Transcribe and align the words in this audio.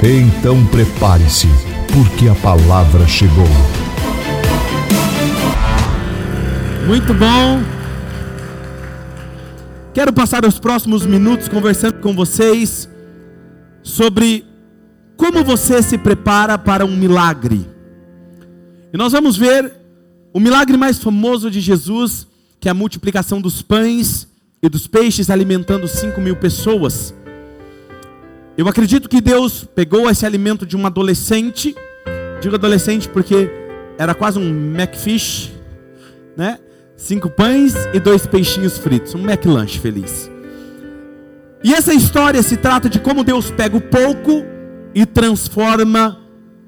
Então 0.00 0.64
prepare-se, 0.66 1.48
porque 1.92 2.28
a 2.28 2.34
palavra 2.36 3.04
chegou. 3.08 3.48
Muito 6.86 7.12
bom. 7.12 7.60
Quero 9.92 10.12
passar 10.12 10.44
os 10.46 10.60
próximos 10.60 11.04
minutos 11.04 11.48
conversando 11.48 11.94
com 11.94 12.14
vocês 12.14 12.88
sobre 13.82 14.46
como 15.16 15.42
você 15.42 15.82
se 15.82 15.98
prepara 15.98 16.56
para 16.56 16.86
um 16.86 16.96
milagre. 16.96 17.68
E 18.92 18.96
nós 18.96 19.10
vamos 19.10 19.36
ver 19.36 19.72
o 20.32 20.38
milagre 20.38 20.76
mais 20.76 20.98
famoso 21.02 21.50
de 21.50 21.60
Jesus, 21.60 22.24
que 22.60 22.68
é 22.68 22.70
a 22.70 22.74
multiplicação 22.74 23.40
dos 23.40 23.62
pães 23.62 24.28
e 24.62 24.68
dos 24.68 24.86
peixes 24.86 25.28
alimentando 25.28 25.88
5 25.88 26.20
mil 26.20 26.36
pessoas. 26.36 27.12
Eu 28.58 28.66
acredito 28.66 29.08
que 29.08 29.20
Deus 29.20 29.62
pegou 29.72 30.10
esse 30.10 30.26
alimento 30.26 30.66
de 30.66 30.76
um 30.76 30.84
adolescente, 30.84 31.76
digo 32.40 32.56
adolescente 32.56 33.08
porque 33.08 33.48
era 33.96 34.16
quase 34.16 34.36
um 34.36 34.74
McFish, 34.74 35.52
né? 36.36 36.58
Cinco 36.96 37.30
pães 37.30 37.76
e 37.94 38.00
dois 38.00 38.26
peixinhos 38.26 38.76
fritos, 38.76 39.14
um 39.14 39.20
McLanche 39.20 39.78
feliz. 39.78 40.28
E 41.62 41.72
essa 41.72 41.94
história 41.94 42.42
se 42.42 42.56
trata 42.56 42.88
de 42.88 42.98
como 42.98 43.22
Deus 43.22 43.48
pega 43.48 43.76
o 43.76 43.80
pouco 43.80 44.44
e 44.92 45.06
transforma 45.06 46.18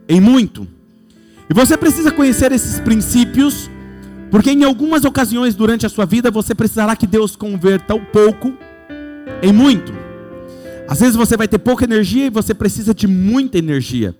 em 0.08 0.20
muito. 0.20 0.68
E 1.50 1.52
você 1.52 1.76
precisa 1.76 2.12
conhecer 2.12 2.52
esses 2.52 2.78
princípios, 2.78 3.68
porque 4.30 4.52
em 4.52 4.62
algumas 4.62 5.04
ocasiões 5.04 5.56
durante 5.56 5.86
a 5.86 5.88
sua 5.88 6.06
vida 6.06 6.30
você 6.30 6.54
precisará 6.54 6.94
que 6.94 7.06
Deus 7.08 7.34
converta 7.34 7.96
o 7.96 8.00
pouco 8.00 8.56
em 9.42 9.52
muito. 9.52 9.99
Às 10.90 10.98
vezes 10.98 11.14
você 11.14 11.36
vai 11.36 11.46
ter 11.46 11.58
pouca 11.58 11.84
energia 11.84 12.26
e 12.26 12.30
você 12.30 12.52
precisa 12.52 12.92
de 12.92 13.06
muita 13.06 13.56
energia. 13.56 14.12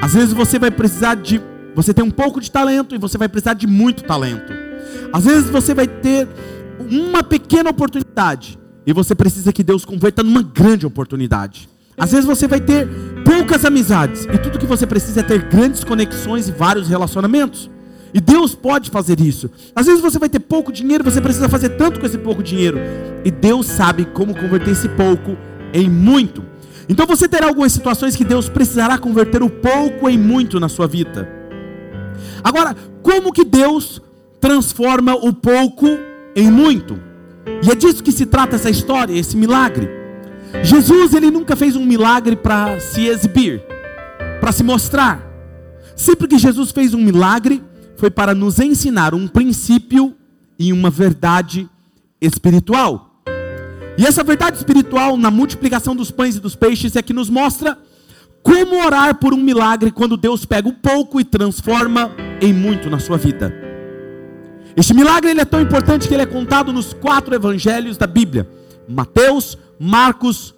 Às 0.00 0.14
vezes 0.14 0.32
você 0.32 0.56
vai 0.56 0.70
precisar 0.70 1.16
de. 1.16 1.42
Você 1.74 1.92
tem 1.92 2.04
um 2.04 2.12
pouco 2.12 2.40
de 2.40 2.48
talento 2.48 2.94
e 2.94 2.98
você 2.98 3.18
vai 3.18 3.28
precisar 3.28 3.54
de 3.54 3.66
muito 3.66 4.04
talento. 4.04 4.52
Às 5.12 5.24
vezes 5.24 5.50
você 5.50 5.74
vai 5.74 5.88
ter 5.88 6.28
uma 6.88 7.24
pequena 7.24 7.70
oportunidade 7.70 8.56
e 8.86 8.92
você 8.92 9.16
precisa 9.16 9.52
que 9.52 9.64
Deus 9.64 9.84
converta 9.84 10.22
numa 10.22 10.44
grande 10.44 10.86
oportunidade. 10.86 11.68
Às 11.98 12.12
vezes 12.12 12.24
você 12.24 12.46
vai 12.46 12.60
ter 12.60 12.86
poucas 13.24 13.64
amizades 13.64 14.26
e 14.32 14.38
tudo 14.38 14.60
que 14.60 14.66
você 14.66 14.86
precisa 14.86 15.20
é 15.20 15.22
ter 15.24 15.42
grandes 15.42 15.82
conexões 15.82 16.48
e 16.48 16.52
vários 16.52 16.88
relacionamentos. 16.88 17.68
E 18.14 18.20
Deus 18.20 18.54
pode 18.54 18.90
fazer 18.90 19.20
isso. 19.20 19.50
Às 19.74 19.86
vezes 19.86 20.00
você 20.00 20.20
vai 20.20 20.28
ter 20.28 20.38
pouco 20.38 20.70
dinheiro, 20.70 21.02
você 21.02 21.20
precisa 21.20 21.48
fazer 21.48 21.70
tanto 21.70 21.98
com 21.98 22.06
esse 22.06 22.16
pouco 22.16 22.44
dinheiro. 22.44 22.78
E 23.24 23.30
Deus 23.32 23.66
sabe 23.66 24.04
como 24.04 24.36
converter 24.36 24.70
esse 24.70 24.88
pouco 24.90 25.36
em 25.76 25.90
muito. 25.90 26.42
Então 26.88 27.06
você 27.06 27.28
terá 27.28 27.48
algumas 27.48 27.72
situações 27.72 28.16
que 28.16 28.24
Deus 28.24 28.48
precisará 28.48 28.96
converter 28.96 29.42
o 29.42 29.50
pouco 29.50 30.08
em 30.08 30.16
muito 30.16 30.58
na 30.58 30.68
sua 30.68 30.86
vida. 30.86 31.28
Agora, 32.42 32.76
como 33.02 33.32
que 33.32 33.44
Deus 33.44 34.00
transforma 34.40 35.14
o 35.14 35.32
pouco 35.32 35.86
em 36.34 36.50
muito? 36.50 36.98
E 37.62 37.70
é 37.70 37.74
disso 37.74 38.02
que 38.02 38.12
se 38.12 38.26
trata 38.26 38.56
essa 38.56 38.70
história, 38.70 39.12
esse 39.18 39.36
milagre. 39.36 39.88
Jesus, 40.62 41.12
ele 41.12 41.30
nunca 41.30 41.54
fez 41.56 41.76
um 41.76 41.84
milagre 41.84 42.36
para 42.36 42.78
se 42.80 43.06
exibir, 43.06 43.62
para 44.40 44.52
se 44.52 44.62
mostrar. 44.62 45.24
Sempre 45.94 46.28
que 46.28 46.38
Jesus 46.38 46.70
fez 46.70 46.94
um 46.94 47.02
milagre, 47.02 47.62
foi 47.96 48.10
para 48.10 48.34
nos 48.34 48.58
ensinar 48.60 49.14
um 49.14 49.26
princípio 49.26 50.14
e 50.58 50.72
uma 50.72 50.90
verdade 50.90 51.68
espiritual. 52.20 53.05
E 53.98 54.04
essa 54.04 54.22
verdade 54.22 54.58
espiritual 54.58 55.16
na 55.16 55.30
multiplicação 55.30 55.96
dos 55.96 56.10
pães 56.10 56.36
e 56.36 56.40
dos 56.40 56.54
peixes 56.54 56.96
é 56.96 57.02
que 57.02 57.14
nos 57.14 57.30
mostra 57.30 57.78
como 58.42 58.84
orar 58.84 59.16
por 59.16 59.32
um 59.32 59.38
milagre 59.38 59.90
quando 59.90 60.16
Deus 60.16 60.44
pega 60.44 60.68
o 60.68 60.72
pouco 60.72 61.20
e 61.20 61.24
transforma 61.24 62.12
em 62.40 62.52
muito 62.52 62.90
na 62.90 62.98
sua 62.98 63.16
vida. 63.16 63.52
Este 64.76 64.92
milagre 64.92 65.30
ele 65.30 65.40
é 65.40 65.44
tão 65.44 65.60
importante 65.60 66.06
que 66.06 66.14
ele 66.14 66.22
é 66.22 66.26
contado 66.26 66.72
nos 66.72 66.92
quatro 66.92 67.34
evangelhos 67.34 67.96
da 67.96 68.06
Bíblia: 68.06 68.46
Mateus, 68.86 69.56
Marcos, 69.80 70.54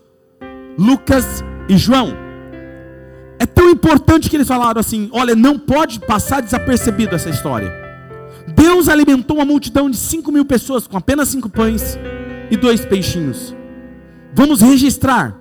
Lucas 0.77 1.45
e 1.69 1.79
João. 1.79 2.13
É 3.39 3.47
tão 3.47 3.71
importante 3.71 4.29
que 4.29 4.37
eles 4.37 4.49
falaram 4.49 4.81
assim: 4.81 5.09
olha, 5.13 5.37
não 5.37 5.57
pode 5.57 6.01
passar 6.01 6.43
desapercebido 6.43 7.15
essa 7.15 7.31
história. 7.31 7.73
Deus 8.49 8.89
alimentou 8.89 9.37
uma 9.37 9.45
multidão 9.45 9.89
de 9.89 9.97
5 9.97 10.33
mil 10.33 10.45
pessoas 10.45 10.87
com 10.89 10.97
apenas 10.97 11.29
cinco 11.29 11.49
pães 11.49 11.97
e 12.51 12.57
dois 12.57 12.85
peixinhos. 12.85 13.55
Vamos 14.35 14.61
registrar. 14.61 15.39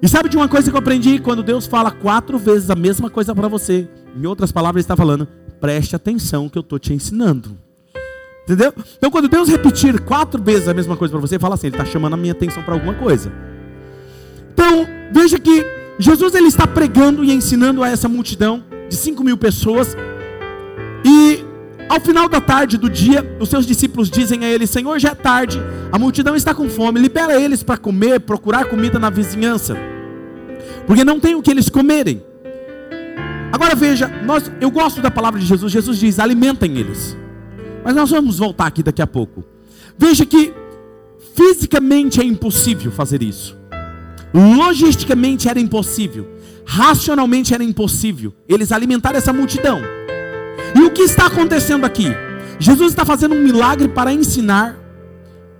E 0.00 0.08
sabe 0.08 0.28
de 0.28 0.36
uma 0.36 0.48
coisa 0.48 0.70
que 0.70 0.76
eu 0.76 0.80
aprendi? 0.80 1.18
Quando 1.18 1.42
Deus 1.42 1.66
fala 1.66 1.90
quatro 1.90 2.38
vezes 2.38 2.70
a 2.70 2.74
mesma 2.74 3.08
coisa 3.08 3.34
para 3.34 3.48
você, 3.48 3.88
em 4.16 4.26
outras 4.26 4.50
palavras, 4.50 4.80
Ele 4.80 4.84
está 4.84 4.96
falando: 4.96 5.28
preste 5.60 5.94
atenção 5.94 6.48
que 6.48 6.58
eu 6.58 6.62
estou 6.62 6.78
te 6.78 6.92
ensinando. 6.92 7.56
Entendeu? 8.42 8.74
Então, 8.98 9.10
quando 9.10 9.28
Deus 9.28 9.48
repetir 9.48 10.00
quatro 10.00 10.42
vezes 10.42 10.66
a 10.66 10.74
mesma 10.74 10.96
coisa 10.96 11.12
para 11.12 11.20
você, 11.20 11.38
fala 11.38 11.54
assim: 11.54 11.68
Ele 11.68 11.76
está 11.76 11.84
chamando 11.84 12.14
a 12.14 12.16
minha 12.16 12.32
atenção 12.32 12.62
para 12.62 12.74
alguma 12.74 12.94
coisa. 12.94 13.32
Então, 14.52 14.86
veja 15.12 15.38
que 15.38 15.64
Jesus 15.98 16.34
ele 16.34 16.48
está 16.48 16.66
pregando 16.66 17.22
e 17.22 17.32
ensinando 17.32 17.82
a 17.82 17.88
essa 17.88 18.08
multidão 18.08 18.64
de 18.88 18.96
cinco 18.96 19.22
mil 19.22 19.36
pessoas. 19.36 19.96
E 21.04 21.44
ao 21.92 22.00
final 22.00 22.26
da 22.26 22.40
tarde 22.40 22.78
do 22.78 22.88
dia, 22.88 23.36
os 23.38 23.50
seus 23.50 23.66
discípulos 23.66 24.08
dizem 24.08 24.46
a 24.46 24.48
ele: 24.48 24.66
Senhor, 24.66 24.98
já 24.98 25.10
é 25.10 25.14
tarde, 25.14 25.60
a 25.92 25.98
multidão 25.98 26.34
está 26.34 26.54
com 26.54 26.66
fome, 26.70 26.98
libera 26.98 27.38
eles 27.38 27.62
para 27.62 27.76
comer, 27.76 28.20
procurar 28.20 28.64
comida 28.64 28.98
na 28.98 29.10
vizinhança, 29.10 29.76
porque 30.86 31.04
não 31.04 31.20
tem 31.20 31.34
o 31.34 31.42
que 31.42 31.50
eles 31.50 31.68
comerem. 31.68 32.22
Agora 33.52 33.74
veja, 33.74 34.08
nós, 34.24 34.50
eu 34.58 34.70
gosto 34.70 35.02
da 35.02 35.10
palavra 35.10 35.38
de 35.38 35.44
Jesus. 35.44 35.70
Jesus 35.70 35.98
diz: 35.98 36.18
alimentem 36.18 36.78
eles. 36.78 37.14
Mas 37.84 37.94
nós 37.94 38.10
vamos 38.10 38.38
voltar 38.38 38.68
aqui 38.68 38.82
daqui 38.82 39.02
a 39.02 39.06
pouco. 39.06 39.44
Veja 39.98 40.24
que 40.24 40.54
fisicamente 41.36 42.22
é 42.22 42.24
impossível 42.24 42.90
fazer 42.90 43.22
isso. 43.22 43.54
Logisticamente 44.32 45.46
era 45.46 45.60
impossível. 45.60 46.26
Racionalmente 46.64 47.52
era 47.52 47.62
impossível 47.62 48.32
eles 48.48 48.72
alimentar 48.72 49.14
essa 49.14 49.30
multidão. 49.30 49.82
E 50.74 50.80
o 50.80 50.90
que 50.90 51.02
está 51.02 51.26
acontecendo 51.26 51.84
aqui? 51.84 52.06
Jesus 52.58 52.90
está 52.90 53.04
fazendo 53.04 53.34
um 53.34 53.42
milagre 53.42 53.88
para 53.88 54.12
ensinar 54.12 54.76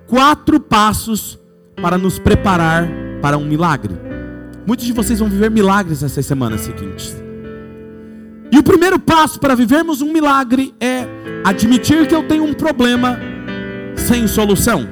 quatro 0.07 0.61
passos 0.61 1.39
para 1.81 1.99
nos 1.99 2.19
preparar 2.19 2.89
para 3.21 3.37
um 3.37 3.45
milagre. 3.45 3.95
Muitos 4.67 4.87
de 4.87 4.93
vocês 4.93 5.19
vão 5.19 5.29
viver 5.29 5.51
milagres 5.51 6.03
nessas 6.03 6.25
semanas 6.25 6.61
seguintes. 6.63 7.17
E 8.51 8.59
o 8.59 8.63
primeiro 8.63 8.99
passo 8.99 9.41
para 9.41 9.55
vivermos 9.55 10.03
um 10.03 10.13
milagre 10.13 10.75
é 10.79 11.07
admitir 11.45 12.07
que 12.07 12.15
eu 12.15 12.27
tenho 12.29 12.45
um 12.45 12.53
problema 12.53 13.19
sem 13.97 14.27
solução. 14.27 14.87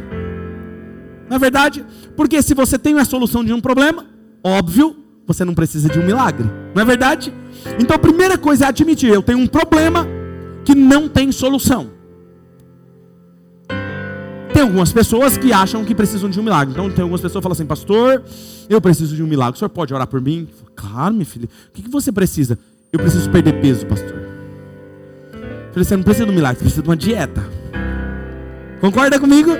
Na 1.28 1.38
verdade, 1.38 1.84
porque 2.16 2.42
se 2.42 2.54
você 2.54 2.78
tem 2.78 2.98
a 2.98 3.04
solução 3.04 3.44
de 3.44 3.52
um 3.52 3.60
problema, 3.60 4.06
óbvio, 4.42 4.96
você 5.26 5.44
não 5.44 5.54
precisa 5.54 5.88
de 5.88 5.98
um 5.98 6.04
milagre. 6.04 6.50
Não 6.74 6.82
é 6.82 6.84
verdade? 6.84 7.32
Então 7.78 7.96
a 7.96 7.98
primeira 7.98 8.36
coisa 8.38 8.64
é 8.64 8.68
admitir: 8.68 9.10
eu 9.10 9.22
tenho 9.22 9.38
um 9.38 9.46
problema 9.46 10.06
que 10.64 10.74
não 10.74 11.08
tem 11.08 11.32
solução. 11.32 11.90
Tem 14.52 14.62
algumas 14.62 14.92
pessoas 14.92 15.38
que 15.38 15.52
acham 15.52 15.84
que 15.84 15.94
precisam 15.94 16.28
de 16.28 16.38
um 16.38 16.42
milagre. 16.42 16.72
Então 16.72 16.90
tem 16.90 17.02
algumas 17.02 17.20
pessoas 17.20 17.40
que 17.40 17.42
falam 17.42 17.54
assim, 17.54 17.66
pastor, 17.66 18.22
eu 18.68 18.80
preciso 18.80 19.14
de 19.14 19.22
um 19.22 19.26
milagre. 19.26 19.56
O 19.56 19.58
senhor 19.58 19.68
pode 19.70 19.94
orar 19.94 20.06
por 20.06 20.20
mim? 20.20 20.48
Claro, 20.74 21.14
meu 21.14 21.24
filho. 21.24 21.48
O 21.68 21.72
que, 21.72 21.88
você 21.88 22.10
precisa? 22.10 22.58
Eu 22.92 22.98
preciso 22.98 23.30
perder 23.30 23.60
peso, 23.60 23.86
pastor. 23.86 24.16
Falei, 25.72 25.84
você 25.84 25.96
não 25.96 26.02
precisa 26.02 26.26
de 26.26 26.32
um 26.32 26.34
milagre, 26.34 26.58
você 26.58 26.64
precisa 26.64 26.82
de 26.82 26.88
uma 26.88 26.96
dieta. 26.96 27.42
Concorda 28.80 29.20
comigo? 29.20 29.52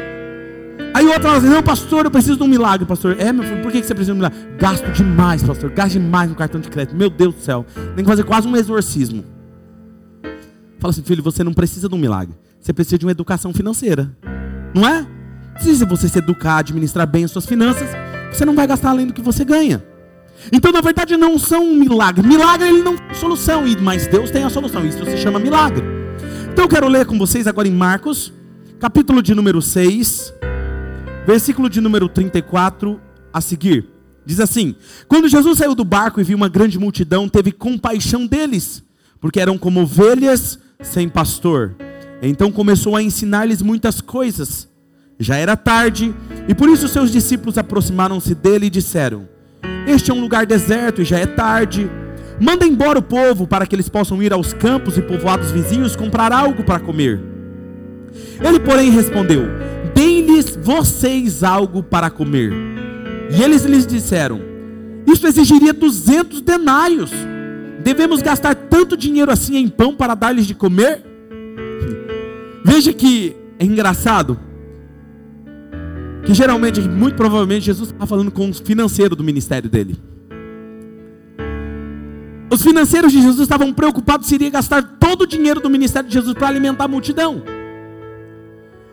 Aí 1.01 1.07
outro 1.07 1.23
fala 1.23 1.39
assim, 1.39 1.49
não, 1.49 1.63
pastor, 1.63 2.05
eu 2.05 2.11
preciso 2.11 2.37
de 2.37 2.43
um 2.43 2.47
milagre, 2.47 2.85
pastor. 2.85 3.17
É, 3.19 3.33
meu 3.33 3.43
filho, 3.43 3.63
por 3.63 3.73
que 3.73 3.83
você 3.83 3.95
precisa 3.95 4.13
de 4.13 4.13
um 4.13 4.17
milagre? 4.17 4.39
Gasto 4.59 4.85
demais, 4.93 5.43
pastor. 5.43 5.71
Gasto 5.71 5.93
demais 5.93 6.29
no 6.29 6.37
cartão 6.37 6.61
de 6.61 6.69
crédito. 6.69 6.95
Meu 6.95 7.09
Deus 7.09 7.37
do 7.37 7.41
céu. 7.41 7.65
Tem 7.97 8.05
que 8.05 8.11
fazer 8.11 8.23
quase 8.23 8.47
um 8.47 8.55
exorcismo. 8.55 9.25
Fala 10.79 10.91
assim, 10.91 11.03
filho, 11.03 11.23
você 11.23 11.43
não 11.43 11.55
precisa 11.55 11.89
de 11.89 11.95
um 11.95 11.99
milagre. 11.99 12.37
Você 12.61 12.75
precisa 12.75 12.99
de 12.99 13.07
uma 13.07 13.13
educação 13.13 13.51
financeira. 13.55 14.15
Não 14.75 14.87
é? 14.87 15.07
Se 15.59 15.83
você 15.87 16.07
se 16.07 16.19
educar, 16.19 16.59
administrar 16.59 17.07
bem 17.07 17.25
as 17.25 17.31
suas 17.31 17.47
finanças, 17.47 17.89
você 18.31 18.45
não 18.45 18.55
vai 18.55 18.67
gastar 18.67 18.91
além 18.91 19.07
do 19.07 19.15
que 19.15 19.23
você 19.23 19.43
ganha. 19.43 19.83
Então, 20.53 20.71
na 20.71 20.83
verdade, 20.83 21.17
não 21.17 21.39
são 21.39 21.65
um 21.65 21.77
milagre. 21.77 22.29
Milagre 22.29 22.69
ele 22.69 22.83
não 22.83 22.99
tem 22.99 23.15
solução, 23.15 23.65
mas 23.81 24.07
Deus 24.07 24.31
tem 24.31 24.45
a 24.45 24.51
solução. 24.51 24.85
Isso 24.85 25.03
se 25.07 25.17
chama 25.17 25.39
milagre. 25.39 25.83
Então, 26.53 26.67
eu 26.67 26.69
quero 26.69 26.89
ler 26.89 27.07
com 27.07 27.17
vocês 27.17 27.47
agora 27.47 27.67
em 27.67 27.73
Marcos, 27.73 28.35
capítulo 28.79 29.23
de 29.23 29.35
número 29.35 29.63
6, 29.63 30.35
versículo 31.27 31.69
de 31.69 31.81
número 31.81 32.09
34 32.09 33.01
a 33.33 33.41
seguir. 33.41 33.87
Diz 34.25 34.41
assim: 34.41 34.75
Quando 35.09 35.29
Jesus 35.29 35.59
saiu 35.59 35.75
do 35.75 35.85
barco 35.85 36.21
e 36.21 36.25
viu 36.25 36.37
uma 36.37 36.49
grande 36.49 36.79
multidão, 36.79 37.29
teve 37.29 37.53
compaixão 37.53 38.27
deles, 38.27 38.83
porque 39.21 39.41
eram 39.41 39.59
como 39.59 39.83
ovelhas 39.83 40.59
sem 40.81 41.09
pastor. 41.09 41.75
Então 42.23 42.53
começou 42.53 42.97
a 42.97 43.03
ensinar-lhes 43.03 43.63
muitas 43.63 44.01
coisas. 44.01 44.69
Já 45.19 45.37
era 45.37 45.57
tarde, 45.57 46.15
e 46.49 46.55
por 46.55 46.69
isso 46.69 46.89
seus 46.89 47.11
discípulos 47.11 47.59
aproximaram-se 47.59 48.35
dele 48.35 48.67
e 48.67 48.71
disseram: 48.71 49.29
Este 49.87 50.11
é 50.11 50.15
um 50.15 50.21
lugar 50.21 50.47
deserto 50.47 51.03
e 51.03 51.05
já 51.05 51.19
é 51.19 51.27
tarde. 51.27 51.91
Manda 52.41 52.65
embora 52.65 52.99
o 52.99 53.03
povo 53.03 53.47
para 53.47 53.67
que 53.67 53.75
eles 53.75 53.89
possam 53.89 54.23
ir 54.23 54.33
aos 54.33 54.55
campos 54.55 54.97
e 54.97 55.03
povoados 55.03 55.51
vizinhos 55.51 55.95
comprar 55.95 56.33
algo 56.33 56.65
para 56.65 56.81
comer. 56.81 57.21
Ele, 58.43 58.59
porém, 58.61 58.91
respondeu: 58.91 59.45
Deem-lhes 60.21 60.55
vocês 60.55 61.43
algo 61.43 61.83
para 61.83 62.11
comer. 62.11 62.53
E 63.35 63.43
eles 63.43 63.65
lhes 63.65 63.87
disseram: 63.87 64.41
Isso 65.07 65.27
exigiria 65.27 65.73
duzentos 65.73 66.43
denários. 66.43 67.11
Devemos 67.83 68.21
gastar 68.21 68.55
tanto 68.55 68.99
dinheiro 68.99 69.31
assim 69.31 69.57
em 69.57 69.67
pão 69.67 69.95
para 69.95 70.15
dar-lhes 70.15 70.47
de 70.47 70.55
comer? 70.55 71.03
Veja 72.63 72.93
que 72.93 73.35
é 73.59 73.65
engraçado 73.65 74.39
que 76.27 76.35
geralmente, 76.35 76.83
muito 76.83 77.15
provavelmente, 77.15 77.65
Jesus 77.65 77.91
está 77.91 78.07
falando 78.07 78.31
com 78.31 78.51
os 78.51 78.61
financeiros 78.61 79.17
do 79.17 79.25
ministério 79.25 79.71
dele. 79.71 79.97
Os 82.53 82.63
financeiros 82.63 83.11
de 83.11 83.23
Jesus 83.23 83.41
estavam 83.41 83.73
preocupados 83.73 84.27
se 84.27 84.35
iria 84.35 84.51
gastar 84.51 84.83
todo 84.99 85.23
o 85.23 85.27
dinheiro 85.27 85.61
do 85.61 85.71
ministério 85.71 86.09
de 86.09 86.15
Jesus 86.15 86.35
para 86.35 86.49
alimentar 86.49 86.85
a 86.85 86.89
multidão. 86.89 87.43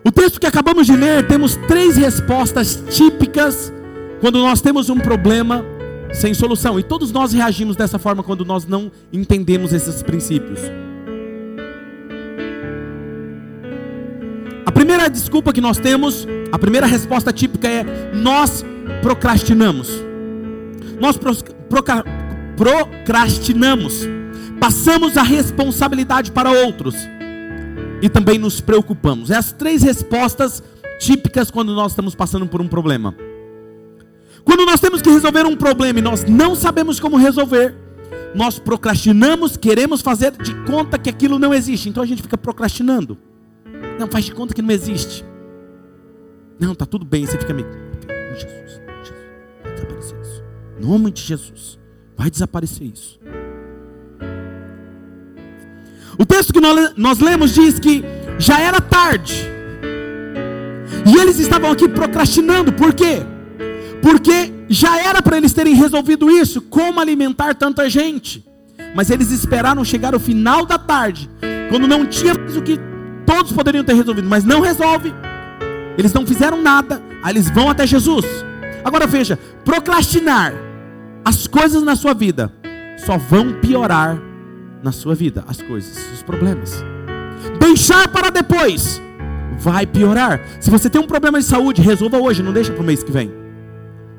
O 0.08 0.12
texto 0.12 0.40
que 0.40 0.48
acabamos 0.48 0.88
de 0.88 0.96
ler, 0.96 1.28
temos 1.28 1.58
três 1.68 1.98
respostas 1.98 2.82
típicas 2.90 3.74
quando 4.22 4.40
nós 4.40 4.62
temos 4.62 4.90
um 4.90 4.98
problema 4.98 5.66
sem 6.14 6.34
solução. 6.34 6.80
E 6.80 6.84
todos 6.84 7.12
nós 7.12 7.34
reagimos 7.34 7.76
dessa 7.76 8.00
forma 8.00 8.24
quando 8.24 8.46
nós 8.46 8.66
não 8.66 8.90
entendemos 9.12 9.74
esses 9.74 10.02
princípios. 10.02 10.62
A 14.66 14.72
primeira 14.72 15.10
desculpa 15.10 15.52
que 15.52 15.60
nós 15.60 15.78
temos, 15.78 16.26
a 16.54 16.58
primeira 16.58 16.88
resposta 16.88 17.34
típica 17.34 17.68
é: 17.68 17.84
nós 18.14 18.64
procrastinamos. 19.02 19.92
Nós 21.02 21.20
procrastinamos. 22.48 24.08
Passamos 24.58 25.18
a 25.18 25.22
responsabilidade 25.22 26.32
para 26.32 26.50
outros. 26.50 26.96
E 28.02 28.10
também 28.10 28.38
nos 28.38 28.62
preocupamos. 28.62 29.32
É 29.32 29.36
as 29.36 29.52
três 29.52 29.82
respostas 29.82 30.62
típicas 31.00 31.50
quando 31.50 31.74
nós 31.74 31.92
estamos 31.92 32.16
passando 32.16 32.48
por 32.48 32.62
um 32.62 32.68
problema. 32.68 33.16
Quando 34.44 34.66
nós 34.66 34.80
temos 34.80 35.02
que 35.02 35.10
resolver 35.10 35.46
um 35.46 35.56
problema 35.56 36.00
e 36.00 36.02
nós 36.02 36.24
não 36.24 36.56
sabemos 36.56 37.00
como 37.00 37.18
resolver, 37.18 37.76
nós 38.34 38.60
procrastinamos, 38.60 39.58
queremos 39.58 40.02
fazer 40.02 40.32
de 40.32 40.54
conta 40.64 40.98
que 40.98 41.10
aquilo 41.10 41.40
não 41.40 41.54
existe. 41.54 41.90
Então 41.90 42.04
a 42.04 42.06
gente 42.06 42.22
fica 42.22 42.38
procrastinando. 42.38 43.18
Não, 44.00 44.08
faz 44.08 44.26
de 44.26 44.34
conta 44.34 44.54
que 44.54 44.62
não 44.62 44.72
existe. 44.72 45.26
Não, 46.60 46.74
tá 46.74 46.86
tudo 46.86 47.04
bem. 47.04 47.26
Você 47.26 47.38
fica 47.38 47.54
meio. 47.54 47.68
Jesus, 48.34 48.82
Jesus, 49.04 49.22
vai 49.64 49.74
desaparecer 49.74 50.22
isso. 50.22 50.44
Em 50.78 50.86
nome 50.86 51.12
de 51.12 51.22
Jesus, 51.22 51.80
vai 52.16 52.30
desaparecer 52.30 52.88
isso. 52.88 53.20
O 56.18 56.26
texto 56.26 56.52
que 56.52 56.60
nós, 56.60 57.20
lemos 57.20 57.54
diz 57.54 57.80
que 57.80 58.04
já 58.40 58.60
era 58.60 58.82
tarde. 58.82 59.48
E 61.06 61.18
eles 61.18 61.40
estavam 61.40 61.72
aqui 61.72 61.88
procrastinando. 61.88 62.74
Por 62.74 62.94
quê? 62.94 63.22
Porque 64.02 64.52
já 64.68 65.00
era 65.00 65.22
para 65.22 65.38
eles 65.38 65.54
terem 65.54 65.76
resolvido 65.76 66.30
isso, 66.30 66.62
como 66.62 67.00
alimentar 67.00 67.54
tanta 67.54 67.90
gente. 67.90 68.46
Mas 68.96 69.10
eles 69.10 69.32
esperaram 69.32 69.84
chegar 69.86 70.16
o 70.16 70.20
final 70.20 70.66
da 70.66 70.78
tarde, 70.78 71.30
quando 71.70 71.88
não 71.88 72.06
tinha 72.06 72.34
mais 72.34 72.58
o 72.58 72.62
que 72.62 72.80
todos 73.26 73.52
poderiam 73.52 73.84
ter 73.84 73.94
resolvido, 73.94 74.28
mas 74.28 74.44
não 74.44 74.60
resolve. 74.62 75.14
Eles 75.98 76.14
não 76.14 76.26
fizeram 76.26 76.62
nada, 76.62 77.02
aí 77.24 77.34
eles 77.34 77.50
vão 77.50 77.70
até 77.70 77.86
Jesus. 77.86 78.26
Agora 78.84 79.06
veja, 79.06 79.38
procrastinar 79.66 80.54
as 81.26 81.46
coisas 81.46 81.84
na 81.84 81.96
sua 81.96 82.14
vida 82.14 82.52
só 83.06 83.18
vão 83.18 83.54
piorar 83.54 84.18
na 84.84 84.92
sua 84.92 85.16
vida, 85.16 85.44
as 85.48 85.62
coisas, 85.62 85.98
os 86.14 86.24
problemas. 86.24 86.84
Deixar 87.60 88.08
para 88.08 88.30
depois 88.30 89.02
vai 89.60 89.86
piorar. 89.86 90.42
Se 90.60 90.70
você 90.70 90.90
tem 90.90 91.02
um 91.02 91.08
problema 91.08 91.40
de 91.40 91.46
saúde, 91.46 91.82
resolva 91.82 92.18
hoje, 92.18 92.44
não 92.44 92.54
deixa 92.54 92.72
para 92.72 92.82
o 92.82 92.86
mês 92.86 93.04
que 93.04 93.12
vem. 93.12 93.32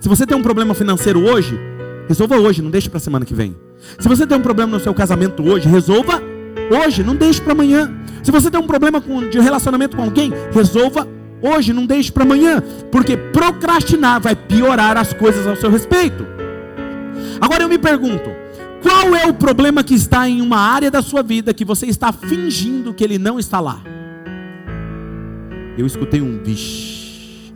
Se 0.01 0.09
você 0.09 0.27
tem 0.27 0.37
um 0.37 0.43
problema 0.43 0.75
financeiro 0.75 1.25
hoje, 1.29 1.59
resolva 2.07 2.37
hoje, 2.37 2.63
não 2.63 2.71
deixe 2.71 2.89
para 2.89 2.99
a 2.99 3.01
semana 3.01 3.25
que 3.25 3.35
vem. 3.35 3.57
Se 3.99 4.09
você 4.09 4.27
tem 4.27 4.37
um 4.37 4.43
problema 4.43 4.73
no 4.73 4.81
seu 4.81 4.95
casamento 4.95 5.43
hoje, 5.43 5.69
resolva 5.69 6.23
hoje, 6.71 7.03
não 7.03 7.15
deixe 7.15 7.41
para 7.41 7.53
amanhã. 7.53 7.93
Se 8.23 8.31
você 8.31 8.51
tem 8.51 8.61
um 8.61 8.67
problema 8.67 9.01
com, 9.01 9.29
de 9.29 9.39
relacionamento 9.41 9.97
com 9.97 10.03
alguém, 10.03 10.33
resolva 10.53 11.07
hoje, 11.41 11.73
não 11.73 11.87
deixe 11.87 12.11
para 12.11 12.25
amanhã, 12.25 12.63
porque 12.91 13.17
procrastinar 13.17 14.21
vai 14.21 14.35
piorar 14.35 14.97
as 14.97 15.13
coisas 15.13 15.47
ao 15.47 15.57
seu 15.57 15.71
respeito. 15.71 16.27
Agora 17.41 17.63
eu 17.63 17.69
me 17.69 17.79
pergunto, 17.79 18.31
qual 18.83 19.15
é 19.15 19.27
o 19.27 19.35
problema 19.35 19.83
que 19.83 19.95
está 19.95 20.29
em 20.29 20.41
uma 20.41 20.59
área 20.59 20.91
da 20.91 21.03
sua 21.03 21.23
vida 21.23 21.53
que 21.53 21.65
você 21.65 21.87
está 21.87 22.13
fingindo 22.13 22.95
que 22.95 23.03
ele 23.03 23.19
não 23.19 23.39
está 23.39 23.61
lá? 23.61 23.81
Eu 25.77 25.87
escutei 25.87 26.21
um 26.21 26.43
vixe. 26.43 27.53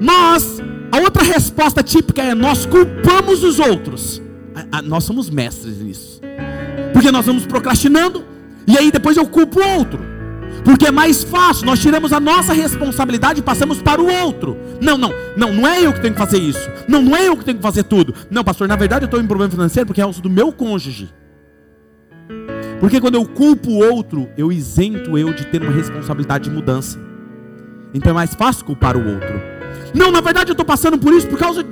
Nós, 0.00 0.60
a 0.92 0.98
outra 0.98 1.22
resposta 1.22 1.82
típica 1.82 2.22
é: 2.22 2.34
nós 2.34 2.66
culpamos 2.66 3.42
os 3.42 3.58
outros. 3.58 4.22
A, 4.54 4.78
a, 4.78 4.82
nós 4.82 5.04
somos 5.04 5.28
mestres 5.28 5.78
nisso. 5.78 6.20
Porque 6.92 7.10
nós 7.10 7.26
vamos 7.26 7.46
procrastinando, 7.46 8.24
e 8.66 8.76
aí 8.78 8.90
depois 8.90 9.16
eu 9.16 9.26
culpo 9.26 9.60
o 9.60 9.78
outro. 9.78 10.15
Porque 10.66 10.86
é 10.86 10.90
mais 10.90 11.22
fácil, 11.22 11.64
nós 11.64 11.78
tiramos 11.78 12.12
a 12.12 12.18
nossa 12.18 12.52
responsabilidade 12.52 13.38
e 13.38 13.42
passamos 13.42 13.80
para 13.80 14.02
o 14.02 14.12
outro. 14.12 14.56
Não, 14.82 14.98
não, 14.98 15.12
não, 15.36 15.52
não 15.52 15.64
é 15.64 15.80
eu 15.80 15.92
que 15.92 16.00
tenho 16.00 16.12
que 16.12 16.18
fazer 16.18 16.38
isso. 16.38 16.68
Não, 16.88 17.00
não 17.00 17.16
é 17.16 17.28
eu 17.28 17.36
que 17.36 17.44
tenho 17.44 17.56
que 17.56 17.62
fazer 17.62 17.84
tudo. 17.84 18.12
Não, 18.28 18.42
pastor, 18.42 18.66
na 18.66 18.74
verdade 18.74 19.04
eu 19.04 19.06
estou 19.06 19.20
em 19.20 19.26
problema 19.28 19.48
financeiro 19.48 19.86
porque 19.86 20.00
é 20.00 20.04
o 20.04 20.10
do 20.10 20.28
meu 20.28 20.52
cônjuge. 20.52 21.14
Porque 22.80 23.00
quando 23.00 23.14
eu 23.14 23.24
culpo 23.24 23.70
o 23.70 23.94
outro, 23.94 24.28
eu 24.36 24.50
isento 24.50 25.16
eu 25.16 25.32
de 25.32 25.46
ter 25.46 25.62
uma 25.62 25.70
responsabilidade 25.70 26.50
de 26.50 26.50
mudança. 26.50 26.98
Então 27.94 28.10
é 28.10 28.14
mais 28.14 28.34
fácil 28.34 28.64
culpar 28.64 28.96
o 28.96 29.08
outro. 29.08 29.40
Não, 29.94 30.10
na 30.10 30.20
verdade 30.20 30.50
eu 30.50 30.54
estou 30.54 30.66
passando 30.66 30.98
por 30.98 31.14
isso 31.14 31.28
por 31.28 31.38
causa. 31.38 31.64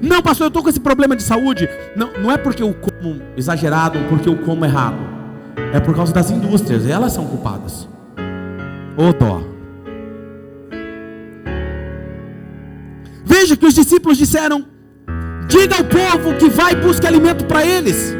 Não, 0.00 0.22
pastor, 0.22 0.46
eu 0.46 0.48
estou 0.48 0.62
com 0.62 0.70
esse 0.70 0.80
problema 0.80 1.14
de 1.14 1.22
saúde. 1.22 1.68
Não, 1.94 2.10
não 2.22 2.32
é 2.32 2.38
porque 2.38 2.62
eu 2.62 2.72
como 2.72 3.20
exagerado 3.36 3.98
ou 3.98 4.04
porque 4.06 4.30
eu 4.30 4.36
como 4.38 4.64
errado. 4.64 5.15
É 5.72 5.80
por 5.80 5.94
causa 5.94 6.12
das 6.12 6.30
indústrias, 6.30 6.86
elas 6.86 7.12
são 7.12 7.26
culpadas. 7.26 7.88
Ô 8.96 9.12
dó. 9.12 9.42
Veja 13.24 13.56
que 13.56 13.66
os 13.66 13.74
discípulos 13.74 14.16
disseram: 14.16 14.64
Diga 15.48 15.76
ao 15.76 15.84
povo 15.84 16.36
que 16.38 16.48
vai 16.48 16.74
buscar 16.74 17.08
alimento 17.08 17.44
para 17.44 17.64
eles 17.64 18.14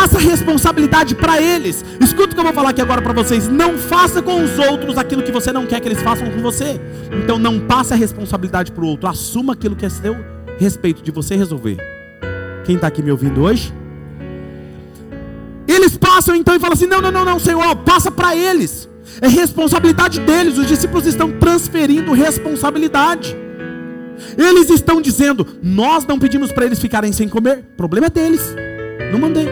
passa 0.00 0.16
a 0.16 0.20
responsabilidade 0.20 1.14
para 1.14 1.42
eles. 1.42 1.84
Escuta 2.00 2.32
o 2.32 2.34
que 2.34 2.40
eu 2.40 2.44
vou 2.44 2.52
falar 2.52 2.70
aqui 2.70 2.80
agora 2.80 3.02
para 3.02 3.12
vocês. 3.12 3.48
Não 3.48 3.76
faça 3.76 4.22
com 4.22 4.42
os 4.42 4.58
outros 4.58 4.96
aquilo 4.96 5.22
que 5.22 5.30
você 5.30 5.52
não 5.52 5.66
quer 5.66 5.80
que 5.80 5.88
eles 5.88 6.00
façam 6.00 6.30
com 6.30 6.40
você. 6.40 6.80
Então 7.22 7.38
não 7.38 7.60
passe 7.60 7.92
a 7.92 7.96
responsabilidade 7.96 8.72
para 8.72 8.82
o 8.82 8.86
outro. 8.86 9.08
Assuma 9.08 9.52
aquilo 9.52 9.76
que 9.76 9.84
é 9.84 9.90
seu 9.90 10.16
respeito 10.58 11.02
de 11.02 11.10
você 11.10 11.36
resolver. 11.36 11.76
Quem 12.64 12.76
está 12.76 12.86
aqui 12.86 13.02
me 13.02 13.10
ouvindo 13.10 13.42
hoje? 13.42 13.72
Eles 15.70 15.96
passam 15.96 16.34
então 16.34 16.54
e 16.54 16.58
falam 16.58 16.74
assim: 16.74 16.86
não, 16.86 17.00
não, 17.00 17.12
não, 17.12 17.24
não, 17.24 17.38
Senhor, 17.38 17.76
passa 17.76 18.10
para 18.10 18.34
eles. 18.34 18.88
É 19.20 19.28
responsabilidade 19.28 20.20
deles. 20.20 20.58
Os 20.58 20.66
discípulos 20.66 21.06
estão 21.06 21.30
transferindo 21.32 22.12
responsabilidade. 22.12 23.36
Eles 24.36 24.68
estão 24.70 25.00
dizendo: 25.00 25.46
nós 25.62 26.06
não 26.06 26.18
pedimos 26.18 26.52
para 26.52 26.66
eles 26.66 26.78
ficarem 26.78 27.12
sem 27.12 27.28
comer. 27.28 27.64
O 27.72 27.76
problema 27.76 28.08
é 28.08 28.10
deles. 28.10 28.54
Não 29.12 29.18
mandei. 29.18 29.48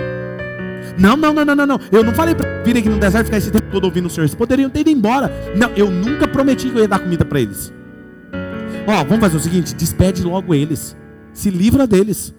Não, 0.99 1.17
não, 1.17 1.33
não, 1.33 1.45
não, 1.45 1.55
não, 1.55 1.67
não. 1.67 1.81
Eu 1.93 2.03
não 2.03 2.13
falei 2.13 2.35
para 2.35 2.63
virem 2.65 2.81
aqui 2.81 2.89
no 2.89 2.99
deserto 2.99 3.27
ficar 3.27 3.39
esse 3.39 3.53
tempo 3.53 3.71
todo 3.71 3.85
ouvindo 3.85 4.07
o 4.07 4.11
Senhor. 4.11 4.25
Eles 4.25 4.35
poderiam 4.35 4.69
ter 4.69 4.81
ido 4.81 4.91
embora. 4.91 5.33
Não, 5.55 5.71
eu 5.77 5.91
nunca 5.91 6.27
prometi 6.27 6.69
que 6.69 6.77
eu 6.77 6.83
ia 6.83 6.89
dar 6.89 6.99
comida 6.99 7.25
para 7.25 7.41
eles. 7.41 7.73
Ó, 8.87 9.05
vamos 9.05 9.21
fazer 9.21 9.37
o 9.37 9.41
seguinte: 9.41 9.75
despede 9.75 10.23
logo 10.23 10.55
eles. 10.55 10.97
Se 11.33 11.51
livra 11.51 11.87
deles. 11.87 12.35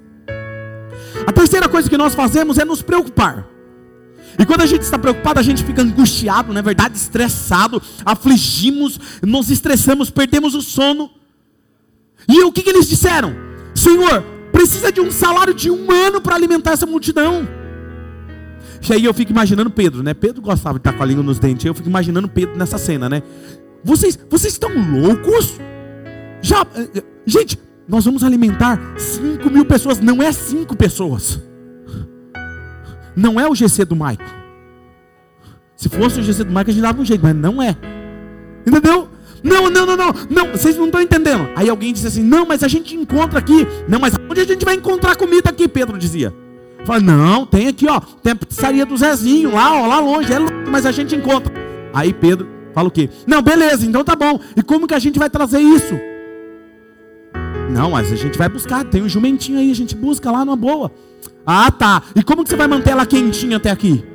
A 1.26 1.32
terceira 1.32 1.70
coisa 1.70 1.90
que 1.90 1.98
nós 1.98 2.14
fazemos 2.14 2.58
é 2.58 2.66
nos 2.66 2.82
preocupar. 2.82 3.48
E 4.38 4.46
quando 4.46 4.62
a 4.62 4.66
gente 4.66 4.82
está 4.82 4.98
preocupado, 4.98 5.40
a 5.40 5.44
gente 5.44 5.64
fica 5.64 5.82
angustiado, 5.82 6.54
na 6.54 6.60
é 6.60 6.64
verdade, 6.64 6.96
estressado, 6.98 7.82
afligimos, 8.06 9.00
nos 9.22 9.50
estressamos, 9.50 10.10
perdemos 10.10 10.56
o 10.56 10.62
sono. 10.62 11.10
E 12.28 12.44
o 12.44 12.52
que, 12.52 12.62
que 12.62 12.70
eles 12.70 12.88
disseram? 12.88 13.36
Senhor, 13.74 14.24
precisa 14.52 14.92
de 14.92 15.02
um 15.02 15.12
salário 15.12 15.54
de 15.54 15.70
um 15.70 15.92
ano 15.92 16.22
para 16.22 16.36
alimentar 16.36 16.72
essa 16.72 16.86
multidão. 16.86 17.48
E 18.88 18.94
aí 18.94 19.04
eu 19.04 19.14
fico 19.14 19.32
imaginando 19.32 19.70
Pedro, 19.70 20.04
né? 20.04 20.14
Pedro 20.14 20.42
gostava 20.42 20.78
de 20.78 20.82
estar 20.82 20.94
com 20.94 21.04
a 21.04 21.06
língua 21.06 21.24
nos 21.24 21.40
dentes. 21.40 21.66
Eu 21.66 21.74
fico 21.74 21.90
imaginando 21.90 22.30
Pedro 22.30 22.58
nessa 22.58 22.78
cena, 22.78 23.10
né? 23.10 23.24
Vocês, 23.84 24.18
vocês 24.30 24.54
estão 24.54 24.70
loucos? 24.92 25.60
Já, 26.42 26.66
eh, 26.76 27.04
gente, 27.26 27.60
nós 27.88 28.06
vamos 28.06 28.24
alimentar 28.24 28.80
5 28.98 29.50
mil 29.50 29.66
pessoas. 29.66 30.00
Não 30.00 30.22
é 30.22 30.32
5 30.32 30.76
pessoas. 30.76 31.40
Não 33.20 33.40
é 33.40 33.48
o 33.48 33.54
GC 33.54 33.84
do 33.84 33.96
Maico. 33.96 34.24
Se 35.76 35.90
fosse 35.90 36.20
o 36.20 36.24
GC 36.24 36.46
do 36.46 36.52
Maico, 36.54 36.72
a 36.72 36.74
gente 36.74 36.82
dava 36.82 37.02
um 37.02 37.06
jeito, 37.06 37.22
mas 37.22 37.36
não 37.36 37.62
é. 37.62 37.76
Entendeu? 38.66 39.10
Não, 39.44 39.70
não, 39.70 39.86
não, 39.86 39.96
não, 39.96 40.14
não, 40.30 40.52
vocês 40.52 40.78
não 40.78 40.86
estão 40.86 41.02
entendendo. 41.02 41.50
Aí 41.56 41.70
alguém 41.70 41.94
disse 41.94 42.08
assim: 42.08 42.24
Não, 42.24 42.46
mas 42.46 42.64
a 42.64 42.68
gente 42.68 42.96
encontra 42.96 43.40
aqui. 43.40 43.68
Não, 43.88 44.00
mas 44.00 44.14
onde 44.30 44.42
a 44.42 44.46
gente 44.46 44.66
vai 44.66 44.76
encontrar 44.76 45.16
comida 45.16 45.50
aqui? 45.50 45.68
Pedro 45.68 45.98
dizia. 45.98 46.34
Fala, 46.86 47.02
não, 47.02 47.46
tem 47.46 47.68
aqui, 47.68 47.88
ó, 47.90 48.00
tem 48.00 48.32
a 48.32 48.36
pizzaria 48.36 48.86
do 48.86 48.96
Zezinho, 48.96 49.54
lá, 49.54 49.82
ó, 49.82 49.86
lá 49.86 50.00
longe, 50.00 50.32
é 50.32 50.40
longe, 50.40 50.54
mas 50.72 50.86
a 50.86 50.92
gente 50.92 51.14
encontra. 51.14 51.54
Aí 51.94 52.14
Pedro 52.14 52.48
fala 52.74 52.88
o 52.88 52.92
quê? 52.92 53.10
Não, 53.28 53.42
beleza, 53.42 53.86
então 53.86 54.02
tá 54.02 54.16
bom. 54.16 54.40
E 54.56 54.64
como 54.64 54.88
que 54.88 54.94
a 54.94 55.00
gente 55.00 55.20
vai 55.20 55.30
trazer 55.30 55.60
isso? 55.60 56.00
Não, 57.70 57.92
mas 57.92 58.12
a 58.12 58.16
gente 58.16 58.38
vai 58.38 58.48
buscar, 58.48 58.86
tem 58.86 59.04
um 59.04 59.10
jumentinho 59.10 59.60
aí, 59.60 59.70
a 59.70 59.76
gente 59.76 59.94
busca 59.94 60.32
lá 60.32 60.46
numa 60.46 60.56
boa. 60.56 60.92
Ah, 61.52 61.72
tá. 61.72 62.04
E 62.16 62.22
como 62.22 62.44
que 62.44 62.50
você 62.52 62.56
vai 62.56 62.68
manter 62.68 62.92
ela 62.92 63.08
quentinha 63.08 63.58
até 63.58 63.72
aqui? 63.72 64.06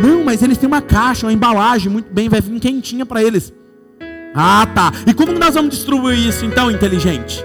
Não, 0.00 0.22
mas 0.22 0.40
eles 0.40 0.56
têm 0.56 0.68
uma 0.68 0.80
caixa, 0.80 1.26
uma 1.26 1.32
embalagem, 1.32 1.90
muito 1.90 2.14
bem, 2.14 2.28
vai 2.28 2.40
vir 2.40 2.60
quentinha 2.60 3.04
para 3.04 3.20
eles. 3.24 3.52
Ah, 4.32 4.64
tá. 4.72 4.92
E 5.04 5.12
como 5.12 5.32
nós 5.32 5.54
vamos 5.54 5.74
distribuir 5.74 6.16
isso 6.16 6.44
então, 6.44 6.70
inteligente? 6.70 7.44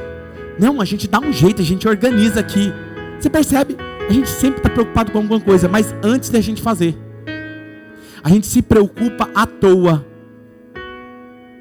Não, 0.59 0.79
a 0.79 0.85
gente 0.85 1.07
dá 1.07 1.19
um 1.19 1.33
jeito, 1.33 1.59
a 1.59 1.65
gente 1.65 1.87
organiza 1.87 2.39
aqui. 2.39 2.71
Você 3.19 3.31
percebe? 3.31 3.75
A 4.07 4.13
gente 4.13 4.29
sempre 4.29 4.57
está 4.57 4.69
preocupado 4.69 5.11
com 5.11 5.17
alguma 5.17 5.39
coisa, 5.39 5.67
mas 5.67 5.91
antes 6.03 6.29
da 6.29 6.39
gente 6.39 6.61
fazer, 6.61 6.95
a 8.23 8.29
gente 8.29 8.45
se 8.45 8.61
preocupa 8.61 9.27
à 9.33 9.47
toa. 9.47 10.05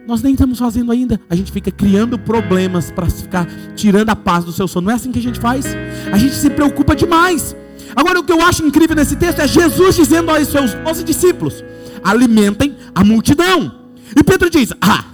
Nós 0.06 0.22
nem 0.22 0.32
estamos 0.32 0.58
fazendo 0.58 0.90
ainda. 0.90 1.20
A 1.30 1.34
gente 1.34 1.52
fica 1.52 1.70
criando 1.70 2.18
problemas 2.18 2.90
para 2.90 3.08
ficar 3.08 3.46
tirando 3.76 4.10
a 4.10 4.16
paz 4.16 4.44
do 4.44 4.52
seu 4.52 4.66
sono. 4.66 4.86
Não 4.86 4.92
é 4.92 4.96
assim 4.96 5.12
que 5.12 5.18
a 5.18 5.22
gente 5.22 5.38
faz. 5.38 5.66
A 6.12 6.18
gente 6.18 6.34
se 6.34 6.50
preocupa 6.50 6.96
demais. 6.96 7.54
Agora, 7.94 8.18
o 8.18 8.24
que 8.24 8.32
eu 8.32 8.40
acho 8.40 8.64
incrível 8.64 8.96
nesse 8.96 9.16
texto 9.16 9.40
é 9.40 9.46
Jesus 9.46 9.96
dizendo 9.96 10.30
aos 10.30 10.48
seus 10.48 10.74
doze 10.74 11.04
discípulos: 11.04 11.64
alimentem 12.02 12.76
a 12.94 13.04
multidão. 13.04 13.80
E 14.16 14.24
Pedro 14.24 14.50
diz: 14.50 14.72
Ah, 14.80 15.04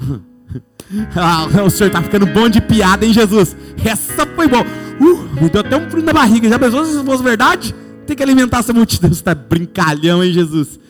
ah 1.17 1.63
o 1.65 1.71
senhor 1.71 1.89
está 1.89 2.03
ficando 2.03 2.27
bom 2.27 2.49
de 2.49 2.61
piada, 2.61 3.05
hein, 3.05 3.13
Jesus? 3.13 3.57
Essa 3.85 4.27
foi 4.27 4.49
bom. 4.49 4.65
Uh, 5.01 5.43
me 5.43 5.51
deu 5.51 5.61
até 5.61 5.77
um 5.77 5.89
frio 5.91 6.03
na 6.03 6.13
barriga. 6.13 6.49
Já 6.49 6.59
pensou 6.59 6.85
se 6.85 7.05
fosse 7.05 7.23
verdade? 7.23 7.75
Tem 8.07 8.17
que 8.17 8.23
alimentar 8.23 8.59
essa 8.59 8.73
multidão. 8.73 9.11
Você 9.11 9.21
está 9.21 9.35
brincalhão, 9.35 10.25
hein, 10.25 10.33
Jesus? 10.33 10.81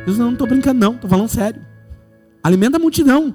Jesus, 0.00 0.18
não 0.18 0.32
estou 0.32 0.46
brincando, 0.46 0.78
não, 0.78 0.94
estou 0.94 1.08
falando 1.08 1.28
sério. 1.28 1.65
Alimenta 2.46 2.76
a 2.76 2.78
multidão. 2.78 3.34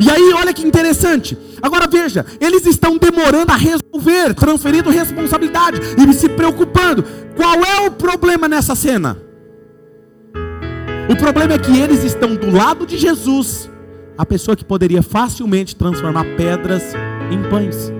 E 0.00 0.10
aí, 0.10 0.32
olha 0.32 0.52
que 0.52 0.66
interessante. 0.66 1.38
Agora 1.62 1.86
veja, 1.86 2.26
eles 2.40 2.66
estão 2.66 2.98
demorando 2.98 3.52
a 3.52 3.54
resolver, 3.54 4.34
transferindo 4.34 4.90
responsabilidade 4.90 5.80
e 5.96 6.12
se 6.12 6.28
preocupando. 6.28 7.04
Qual 7.36 7.54
é 7.64 7.86
o 7.86 7.92
problema 7.92 8.48
nessa 8.48 8.74
cena? 8.74 9.16
O 11.08 11.14
problema 11.14 11.54
é 11.54 11.58
que 11.58 11.78
eles 11.78 12.02
estão 12.02 12.34
do 12.34 12.50
lado 12.50 12.84
de 12.84 12.98
Jesus, 12.98 13.70
a 14.18 14.26
pessoa 14.26 14.56
que 14.56 14.64
poderia 14.64 15.00
facilmente 15.00 15.76
transformar 15.76 16.24
pedras 16.36 16.82
em 17.30 17.40
pães. 17.48 17.92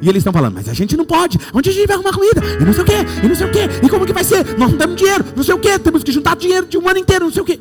E 0.00 0.08
eles 0.08 0.20
estão 0.20 0.32
falando, 0.32 0.54
mas 0.54 0.66
a 0.66 0.72
gente 0.72 0.96
não 0.96 1.04
pode. 1.04 1.38
Onde 1.52 1.68
a 1.68 1.72
gente 1.74 1.86
vai 1.86 1.96
arrumar 1.96 2.14
comida? 2.14 2.40
E 2.58 2.64
não 2.64 2.72
sei 2.72 2.82
o 2.82 2.86
quê, 2.86 3.04
e 3.22 3.28
não 3.28 3.34
sei 3.34 3.46
o 3.46 3.52
quê. 3.52 3.68
E 3.84 3.88
como 3.90 4.06
que 4.06 4.14
vai 4.14 4.24
ser? 4.24 4.56
Nós 4.56 4.70
não 4.70 4.78
temos 4.78 4.96
dinheiro, 4.96 5.26
não 5.36 5.42
sei 5.42 5.54
o 5.54 5.58
quê. 5.58 5.78
Temos 5.78 6.02
que 6.02 6.10
juntar 6.10 6.36
dinheiro 6.36 6.64
de 6.64 6.78
um 6.78 6.88
ano 6.88 6.98
inteiro, 6.98 7.26
não 7.26 7.32
sei 7.32 7.42
o 7.42 7.44
quê. 7.44 7.60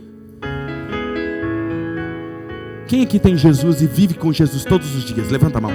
Quem 2.91 3.03
aqui 3.03 3.17
tem 3.19 3.38
Jesus 3.38 3.81
e 3.81 3.88
vive 3.88 4.15
com 4.15 4.33
Jesus 4.33 4.65
todos 4.65 4.93
os 4.93 5.05
dias? 5.05 5.29
Levanta 5.29 5.60
a 5.60 5.62
mão. 5.62 5.71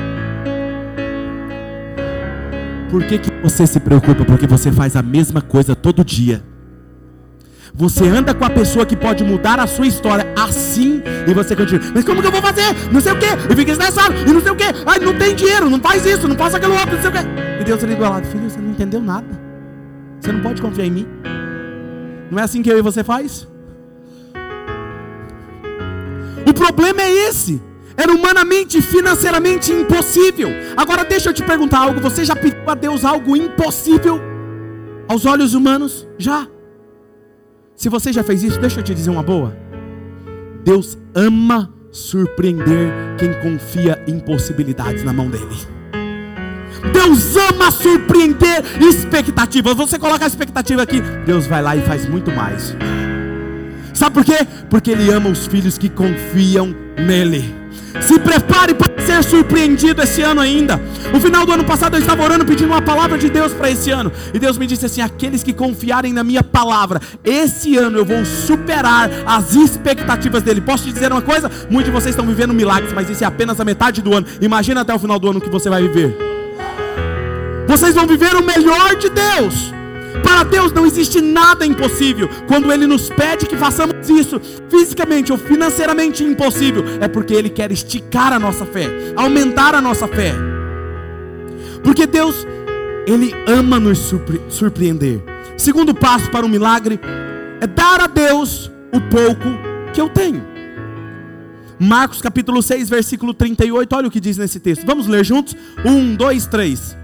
Por 2.91 3.03
que, 3.05 3.19
que 3.19 3.31
você 3.43 3.67
se 3.67 3.81
preocupa? 3.81 4.23
Porque 4.23 4.47
você 4.47 4.71
faz 4.71 4.95
a 4.97 5.03
mesma 5.03 5.41
coisa 5.41 5.75
todo 5.75 6.05
dia. 6.05 6.45
Você 7.75 8.07
anda 8.07 8.35
com 8.35 8.45
a 8.45 8.51
pessoa 8.51 8.85
que 8.85 8.95
pode 8.95 9.25
mudar 9.25 9.59
a 9.59 9.67
sua 9.67 9.87
história 9.87 10.31
assim 10.37 11.03
e 11.27 11.33
você 11.33 11.57
continua. 11.57 11.81
Mas 11.95 12.05
como 12.05 12.21
que 12.21 12.29
eu 12.29 12.33
vou 12.33 12.43
fazer? 12.43 12.77
Não 12.93 13.01
sei 13.01 13.13
o 13.13 13.19
que. 13.19 13.51
E 13.51 13.57
fica 13.57 13.73
estressado. 13.73 14.15
E 14.15 14.31
não 14.35 14.43
sei 14.43 14.53
o 14.53 14.57
que. 14.57 14.67
Ai, 14.85 14.99
não 14.99 15.19
tem 15.19 15.35
dinheiro. 15.35 15.71
Não 15.71 15.81
faz 15.81 16.05
isso. 16.05 16.29
Não 16.29 16.37
faz 16.37 16.55
aquilo 16.55 16.75
outro. 16.75 16.97
Não 16.97 17.01
sei 17.01 17.09
o 17.09 17.13
que. 17.15 17.63
E 17.63 17.65
Deus 17.65 17.83
ali 17.83 17.95
do 17.95 18.03
lado. 18.03 18.27
Filho, 18.27 18.51
você 18.51 18.61
não 18.61 18.73
entendeu 18.73 19.01
nada. 19.01 19.41
Você 20.21 20.33
não 20.33 20.43
pode 20.43 20.61
confiar 20.61 20.85
em 20.85 20.91
mim. 20.91 21.07
Não 22.31 22.39
é 22.39 22.43
assim 22.43 22.61
que 22.61 22.69
eu 22.69 22.77
e 22.77 22.83
você 22.83 23.03
faz? 23.03 23.49
O 26.49 26.55
problema 26.55 27.03
é 27.03 27.29
esse. 27.29 27.61
Era 27.97 28.13
humanamente 28.13 28.81
financeiramente 28.83 29.73
impossível. 29.73 30.51
Agora 30.77 31.05
deixa 31.05 31.31
eu 31.31 31.35
te 31.35 31.43
perguntar 31.43 31.79
algo. 31.79 32.01
Você 32.01 32.25
já 32.25 32.37
pediu 32.37 32.69
a 32.69 32.75
Deus 32.75 33.05
algo 33.05 33.37
impossível 33.37 34.21
aos 35.09 35.25
olhos 35.25 35.55
humanos? 35.55 36.07
Já. 36.19 36.47
Se 37.75 37.89
você 37.89 38.13
já 38.13 38.23
fez 38.23 38.43
isso, 38.43 38.61
deixa 38.61 38.81
eu 38.81 38.85
te 38.85 38.95
dizer 38.95 39.11
uma 39.11 39.23
boa. 39.23 39.57
Deus 40.63 40.99
ama 41.15 41.73
surpreender 41.91 42.93
quem 43.19 43.33
confia 43.41 44.03
impossibilidades 44.07 45.03
na 45.03 45.13
mão 45.13 45.29
dele. 45.29 45.57
Deus 46.93 47.37
ama 47.37 47.71
surpreender 47.71 48.63
expectativas. 48.81 49.75
Você 49.75 49.99
coloca 49.99 50.25
a 50.25 50.29
expectativa 50.29 50.83
aqui, 50.83 51.01
Deus 51.25 51.47
vai 51.47 51.63
lá 51.63 51.77
e 51.77 51.81
faz 51.83 52.09
muito 52.09 52.31
mais. 52.31 52.75
Sabe 53.97 54.15
por 54.15 54.25
quê? 54.25 54.47
Porque 54.69 54.91
Ele 54.91 55.11
ama 55.11 55.31
os 55.31 55.47
filhos 55.47 55.79
que 55.79 55.89
confiam 55.89 56.75
nele. 56.99 57.55
Se 58.03 58.19
prepare 58.19 58.75
para 58.75 59.05
ser 59.07 59.25
surpreendido 59.25 60.03
esse 60.03 60.21
ano 60.21 60.41
ainda. 60.41 60.79
No 61.11 61.19
final 61.19 61.47
do 61.47 61.53
ano 61.53 61.65
passado 61.65 61.97
eu 61.97 62.01
estava 62.01 62.23
orando 62.23 62.45
pedindo 62.45 62.67
uma 62.67 62.83
palavra 62.83 63.17
de 63.17 63.31
Deus 63.31 63.55
para 63.55 63.71
esse 63.71 63.91
ano. 63.91 64.13
E 64.35 64.39
Deus 64.39 64.59
me 64.59 64.67
disse 64.67 64.85
assim: 64.85 65.01
aqueles 65.01 65.43
que 65.43 65.55
confiarem 65.55 66.13
na 66.13 66.23
minha 66.23 66.43
palavra, 66.43 67.01
esse 67.25 67.77
ano 67.79 67.97
eu 67.97 68.05
vou 68.05 68.23
superar 68.25 69.09
as 69.25 69.55
expectativas 69.55 70.43
dele. 70.43 70.61
Posso 70.61 70.85
te 70.85 70.93
dizer 70.93 71.11
uma 71.11 71.23
coisa? 71.23 71.51
Muitos 71.71 71.91
de 71.91 71.99
vocês 71.99 72.15
estão 72.15 72.27
vivendo 72.27 72.53
milagres, 72.53 72.93
mas 72.93 73.09
isso 73.09 73.25
é 73.25 73.27
apenas 73.27 73.59
a 73.61 73.65
metade 73.65 74.03
do 74.03 74.15
ano. 74.15 74.27
Imagina 74.43 74.83
até 74.83 74.95
o 74.95 74.99
final 74.99 75.19
do 75.19 75.31
ano 75.31 75.41
que 75.41 75.49
você 75.49 75.71
vai 75.71 75.81
viver. 75.81 76.15
Vocês 77.67 77.95
vão 77.95 78.07
viver 78.07 78.35
o 78.37 78.45
melhor 78.45 78.95
de 78.97 79.09
Deus. 79.09 79.76
Para 80.23 80.43
Deus 80.45 80.73
não 80.73 80.87
existe 80.87 81.21
nada 81.21 81.65
impossível. 81.65 82.29
Quando 82.47 82.73
Ele 82.73 82.87
nos 82.87 83.09
pede 83.09 83.47
que 83.47 83.57
façamos 83.57 84.09
isso, 84.09 84.41
fisicamente 84.69 85.33
ou 85.33 85.39
financeiramente 85.39 86.23
impossível, 86.25 86.85
é 87.01 87.09
porque 87.09 87.35
Ele 87.35 87.49
quer 87.49 87.73
esticar 87.73 88.33
a 88.33 88.39
nossa 88.39 88.65
fé, 88.65 88.89
aumentar 89.17 89.75
a 89.75 89.81
nossa 89.81 90.07
fé. 90.07 90.35
Porque 91.83 92.07
Deus, 92.07 92.47
Ele 93.07 93.35
ama 93.47 93.79
nos 93.79 93.99
surpre 93.99 94.41
surpreender. 94.49 95.23
Segundo 95.57 95.95
passo 95.95 96.31
para 96.31 96.45
o 96.45 96.49
milagre 96.49 97.01
é 97.61 97.67
dar 97.67 98.01
a 98.01 98.07
Deus 98.07 98.71
o 98.93 99.01
pouco 99.01 99.49
que 99.93 100.01
eu 100.01 100.09
tenho. 100.09 100.57
Marcos 101.79 102.23
capítulo 102.23 102.63
6, 102.63 102.89
versículo 102.89 103.35
38, 103.35 103.95
olha 103.95 104.09
o 104.09 104.11
que 104.11 104.21
diz 104.21 104.39
nesse 104.39 104.59
texto. 104.59 104.85
Vamos 104.87 105.07
ler 105.07 105.25
juntos? 105.25 105.55
Um, 105.85 106.15
dois, 106.15 106.47
três. 106.47 106.97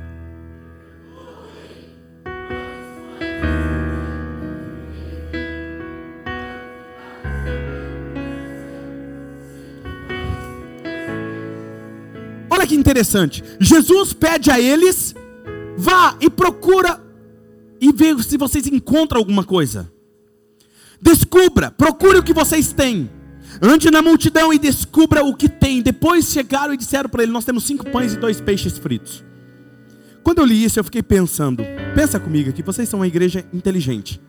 Que 12.72 12.76
interessante. 12.78 13.44
Jesus 13.60 14.12
pede 14.14 14.50
a 14.50 14.58
eles: 14.58 15.14
vá 15.76 16.16
e 16.20 16.30
procura 16.30 17.00
e 17.80 17.92
vê 17.92 18.20
se 18.22 18.36
vocês 18.38 18.66
encontram 18.66 19.18
alguma 19.18 19.44
coisa. 19.44 19.92
Descubra, 21.00 21.70
procure 21.70 22.18
o 22.18 22.22
que 22.22 22.32
vocês 22.32 22.72
têm. 22.72 23.10
Ande 23.60 23.90
na 23.90 24.00
multidão 24.00 24.52
e 24.52 24.58
descubra 24.58 25.22
o 25.22 25.34
que 25.34 25.48
tem. 25.48 25.82
Depois 25.82 26.26
chegaram 26.26 26.72
e 26.72 26.76
disseram 26.76 27.10
para 27.10 27.22
ele: 27.22 27.32
Nós 27.32 27.44
temos 27.44 27.64
cinco 27.64 27.88
pães 27.90 28.14
e 28.14 28.16
dois 28.16 28.40
peixes 28.40 28.78
fritos. 28.78 29.22
Quando 30.22 30.38
eu 30.38 30.44
li 30.44 30.64
isso, 30.64 30.80
eu 30.80 30.84
fiquei 30.84 31.02
pensando: 31.02 31.62
pensa 31.94 32.18
comigo 32.18 32.48
aqui, 32.48 32.62
vocês 32.62 32.88
são 32.88 33.00
uma 33.00 33.06
igreja 33.06 33.44
inteligente. 33.52 34.20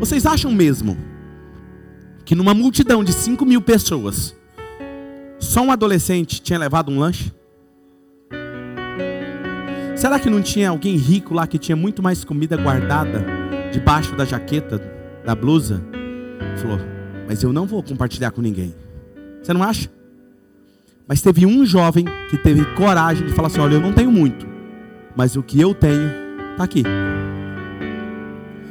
Vocês 0.00 0.26
acham 0.26 0.52
mesmo 0.52 0.96
que 2.24 2.34
numa 2.34 2.52
multidão 2.52 3.04
de 3.04 3.12
cinco 3.12 3.46
mil 3.46 3.62
pessoas, 3.62 4.34
só 5.38 5.62
um 5.62 5.70
adolescente 5.70 6.40
tinha 6.40 6.58
levado 6.58 6.90
um 6.90 6.98
lanche? 6.98 7.32
Será 9.94 10.18
que 10.18 10.28
não 10.28 10.42
tinha 10.42 10.70
alguém 10.70 10.96
rico 10.96 11.34
lá 11.34 11.46
que 11.46 11.58
tinha 11.58 11.74
muito 11.74 12.02
mais 12.02 12.22
comida 12.24 12.56
guardada 12.56 13.24
debaixo 13.72 14.14
da 14.14 14.24
jaqueta, 14.24 14.78
da 15.24 15.34
blusa? 15.34 15.82
Falou, 16.58 16.78
mas 17.26 17.42
eu 17.42 17.52
não 17.52 17.66
vou 17.66 17.82
compartilhar 17.82 18.30
com 18.30 18.42
ninguém. 18.42 18.74
Você 19.42 19.52
não 19.52 19.62
acha? 19.62 19.90
Mas 21.08 21.22
teve 21.22 21.46
um 21.46 21.64
jovem 21.64 22.04
que 22.28 22.36
teve 22.36 22.64
coragem 22.74 23.26
de 23.26 23.32
falar 23.32 23.48
assim: 23.48 23.60
Olha, 23.60 23.74
eu 23.74 23.80
não 23.80 23.92
tenho 23.92 24.10
muito, 24.10 24.46
mas 25.14 25.36
o 25.36 25.42
que 25.42 25.60
eu 25.60 25.74
tenho 25.74 26.10
está 26.52 26.64
aqui. 26.64 26.82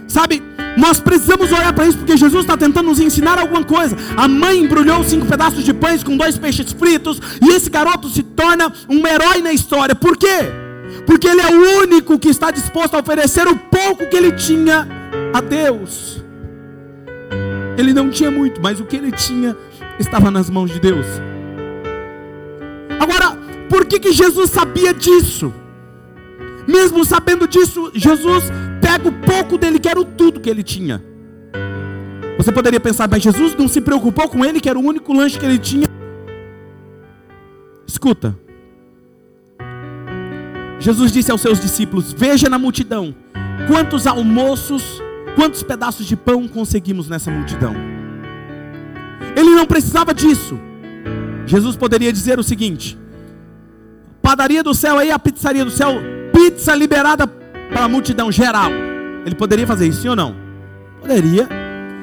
Sabe, 0.08 0.44
nós 0.78 1.00
precisamos 1.00 1.52
olhar 1.52 1.74
para 1.74 1.88
isso 1.88 1.98
porque 1.98 2.18
Jesus 2.18 2.42
está 2.44 2.58
tentando 2.58 2.90
nos 2.90 3.00
ensinar 3.00 3.40
alguma 3.40 3.64
coisa. 3.64 3.96
A 4.16 4.28
mãe 4.28 4.60
embrulhou 4.60 5.04
cinco 5.04 5.26
pedaços 5.26 5.64
de 5.64 5.74
pães 5.74 6.04
com 6.04 6.18
dois 6.18 6.38
peixes 6.38 6.72
fritos 6.72 7.20
e 7.42 7.50
esse 7.52 7.70
garoto 7.70 8.10
se 8.10 8.24
torna 8.24 8.72
um 8.90 9.06
herói 9.08 9.42
na 9.42 9.54
história. 9.54 9.96
Por 9.96 10.18
quê? 10.18 10.52
Porque 11.06 11.28
ele 11.28 11.42
é 11.42 11.48
o 11.48 11.82
único 11.84 12.20
que 12.20 12.30
está 12.30 12.52
disposto 12.52 12.96
a 12.96 13.00
oferecer 13.00 13.48
o 13.48 13.56
pouco 13.56 14.10
que 14.10 14.16
ele 14.16 14.32
tinha 14.32 14.88
a 15.34 15.42
Deus. 15.42 16.24
Ele 17.78 17.94
não 17.94 18.10
tinha 18.10 18.32
muito, 18.32 18.62
mas 18.62 18.80
o 18.80 18.86
que 18.86 18.96
ele 18.96 19.12
tinha 19.12 19.56
estava 20.00 20.32
nas 20.32 20.50
mãos 20.50 20.72
de 20.72 20.80
Deus. 20.80 21.06
Agora, 23.00 23.38
por 23.70 23.86
que, 23.86 24.00
que 24.00 24.12
Jesus 24.12 24.50
sabia 24.50 24.94
disso? 24.94 25.54
Mesmo 26.68 27.06
sabendo 27.06 27.48
disso, 27.48 27.92
Jesus 27.94 28.46
pega 28.96 29.10
o 29.10 29.12
pouco 29.12 29.58
dele, 29.58 29.80
que 29.80 29.90
era 29.90 30.00
o 30.00 30.06
tudo 30.06 30.40
que 30.40 30.50
ele 30.50 30.64
tinha. 30.64 31.04
Você 32.38 32.52
poderia 32.52 32.80
pensar, 32.80 33.08
mas 33.10 33.24
Jesus 33.24 33.56
não 33.56 33.68
se 33.68 33.82
preocupou 33.82 34.30
com 34.30 34.44
ele, 34.44 34.60
que 34.60 34.70
era 34.70 34.78
o 34.78 34.84
único 34.84 35.14
lanche 35.14 35.40
que 35.40 35.46
ele 35.46 35.58
tinha. 35.58 35.88
Escuta. 37.88 38.38
Jesus 40.80 41.12
disse 41.12 41.32
aos 41.32 41.42
seus 41.42 41.60
discípulos: 41.60 42.14
Veja 42.14 42.50
na 42.50 42.60
multidão 42.60 43.16
quantos 43.68 44.06
almoços, 44.06 45.02
quantos 45.36 45.64
pedaços 45.64 46.06
de 46.06 46.16
pão 46.16 46.48
conseguimos 46.48 47.10
nessa 47.10 47.32
multidão. 47.32 47.74
Ele 49.36 49.50
não 49.52 49.66
precisava 49.66 50.14
disso. 50.14 50.60
Jesus 51.46 51.76
poderia 51.76 52.12
dizer 52.12 52.38
o 52.38 52.44
seguinte: 52.44 52.98
padaria 54.22 54.62
do 54.62 54.74
céu 54.74 54.98
aí, 54.98 55.10
a 55.10 55.20
pizzaria 55.20 55.64
do 55.64 55.72
céu, 55.72 55.94
pizza 56.34 56.76
liberada 56.76 57.45
para 57.70 57.84
a 57.84 57.88
multidão 57.88 58.32
geral. 58.32 58.72
Ele 59.26 59.36
poderia 59.36 59.66
fazer 59.66 59.88
isso, 59.88 60.02
sim 60.02 60.10
ou 60.10 60.16
não? 60.16 60.36
Poderia. 61.02 61.48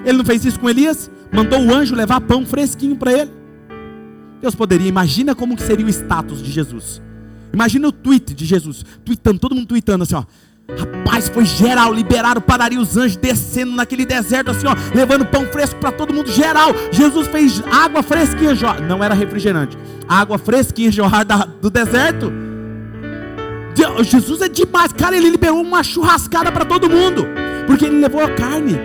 Ele 0.04 0.18
não 0.18 0.24
fez 0.24 0.44
isso 0.44 0.58
com 0.58 0.68
Elias? 0.68 1.10
Mandou 1.32 1.60
o 1.60 1.74
anjo 1.74 1.94
levar 1.94 2.20
pão 2.20 2.44
fresquinho 2.44 2.96
para 2.96 3.12
ele? 3.12 3.30
Deus 4.40 4.54
poderia. 4.54 4.88
Imagina 4.88 5.34
como 5.34 5.56
que 5.56 5.62
seria 5.62 5.86
o 5.86 5.88
status 5.88 6.42
de 6.42 6.50
Jesus. 6.50 7.00
Imagina 7.52 7.88
o 7.88 7.92
tweet 7.92 8.34
de 8.34 8.44
Jesus, 8.44 8.84
tweetando, 9.04 9.38
todo 9.38 9.54
mundo 9.54 9.66
tweetando 9.66 10.04
assim, 10.04 10.14
ó. 10.14 10.24
Rapaz, 10.78 11.28
foi 11.28 11.44
geral, 11.44 11.92
liberaram, 11.92 12.40
pararia 12.40 12.80
os 12.80 12.96
anjos 12.96 13.16
descendo 13.16 13.72
naquele 13.72 14.06
deserto 14.06 14.50
assim, 14.50 14.66
ó, 14.66 14.74
levando 14.94 15.26
pão 15.26 15.44
fresco 15.46 15.78
para 15.78 15.92
todo 15.92 16.14
mundo, 16.14 16.30
geral. 16.30 16.70
Jesus 16.90 17.28
fez 17.28 17.62
água 17.70 18.02
fresquinha 18.02 18.54
jorrar, 18.54 18.80
não 18.80 19.04
era 19.04 19.14
refrigerante, 19.14 19.76
água 20.08 20.38
fresquinha 20.38 20.90
jorrar 20.90 21.24
do 21.60 21.68
deserto. 21.68 22.32
Jesus 24.04 24.40
é 24.42 24.48
demais, 24.48 24.92
cara, 24.92 25.16
ele 25.16 25.30
liberou 25.30 25.60
uma 25.60 25.82
churrascada 25.82 26.52
para 26.52 26.64
todo 26.64 26.90
mundo, 26.90 27.26
porque 27.66 27.84
ele 27.86 28.00
levou 28.00 28.22
a 28.22 28.30
carne 28.34 28.78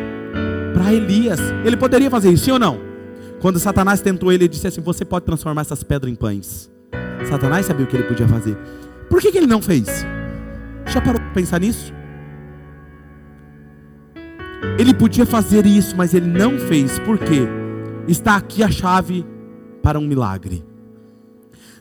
para 0.74 0.94
Elias. 0.94 1.40
Ele 1.66 1.76
poderia 1.76 2.10
fazer 2.10 2.32
isso, 2.32 2.46
sim 2.46 2.52
ou 2.52 2.60
não? 2.60 2.80
Quando 3.40 3.60
Satanás 3.60 4.02
tentou 4.02 4.32
ele, 4.32 4.46
ele 4.46 4.50
disse 4.50 4.68
assim: 4.68 4.82
Você 4.82 5.04
pode 5.04 5.26
transformar 5.26 5.62
essas 5.62 5.84
pedras 5.84 6.12
em 6.12 6.16
pães. 6.16 6.70
Satanás 7.30 7.66
sabia 7.66 7.86
o 7.86 7.88
que 7.88 7.96
ele 7.96 8.08
podia 8.08 8.28
fazer. 8.28 8.58
Por 9.10 9.22
que, 9.22 9.32
que 9.32 9.38
ele 9.38 9.48
não 9.48 9.62
fez? 9.62 10.06
Já 10.86 11.02
parou 11.02 11.20
para 11.20 11.32
pensar 11.32 11.60
nisso? 11.60 11.94
Ele 14.80 14.94
podia 14.94 15.26
fazer 15.26 15.66
isso, 15.66 15.96
mas 15.96 16.14
ele 16.14 16.28
não 16.28 16.58
fez. 16.58 17.00
Por 17.00 17.18
quê? 17.18 17.48
Está 18.08 18.36
aqui 18.36 18.64
a 18.64 18.70
chave 18.70 19.26
para 19.82 20.00
um 20.00 20.08
milagre. 20.08 20.64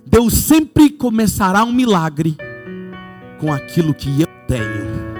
Deus 0.04 0.34
sempre 0.34 0.90
começará 0.90 1.64
um 1.64 1.72
milagre 1.72 2.36
com 3.38 3.52
aquilo 3.52 3.94
que 3.94 4.20
eu 4.20 4.28
tenho. 4.46 5.16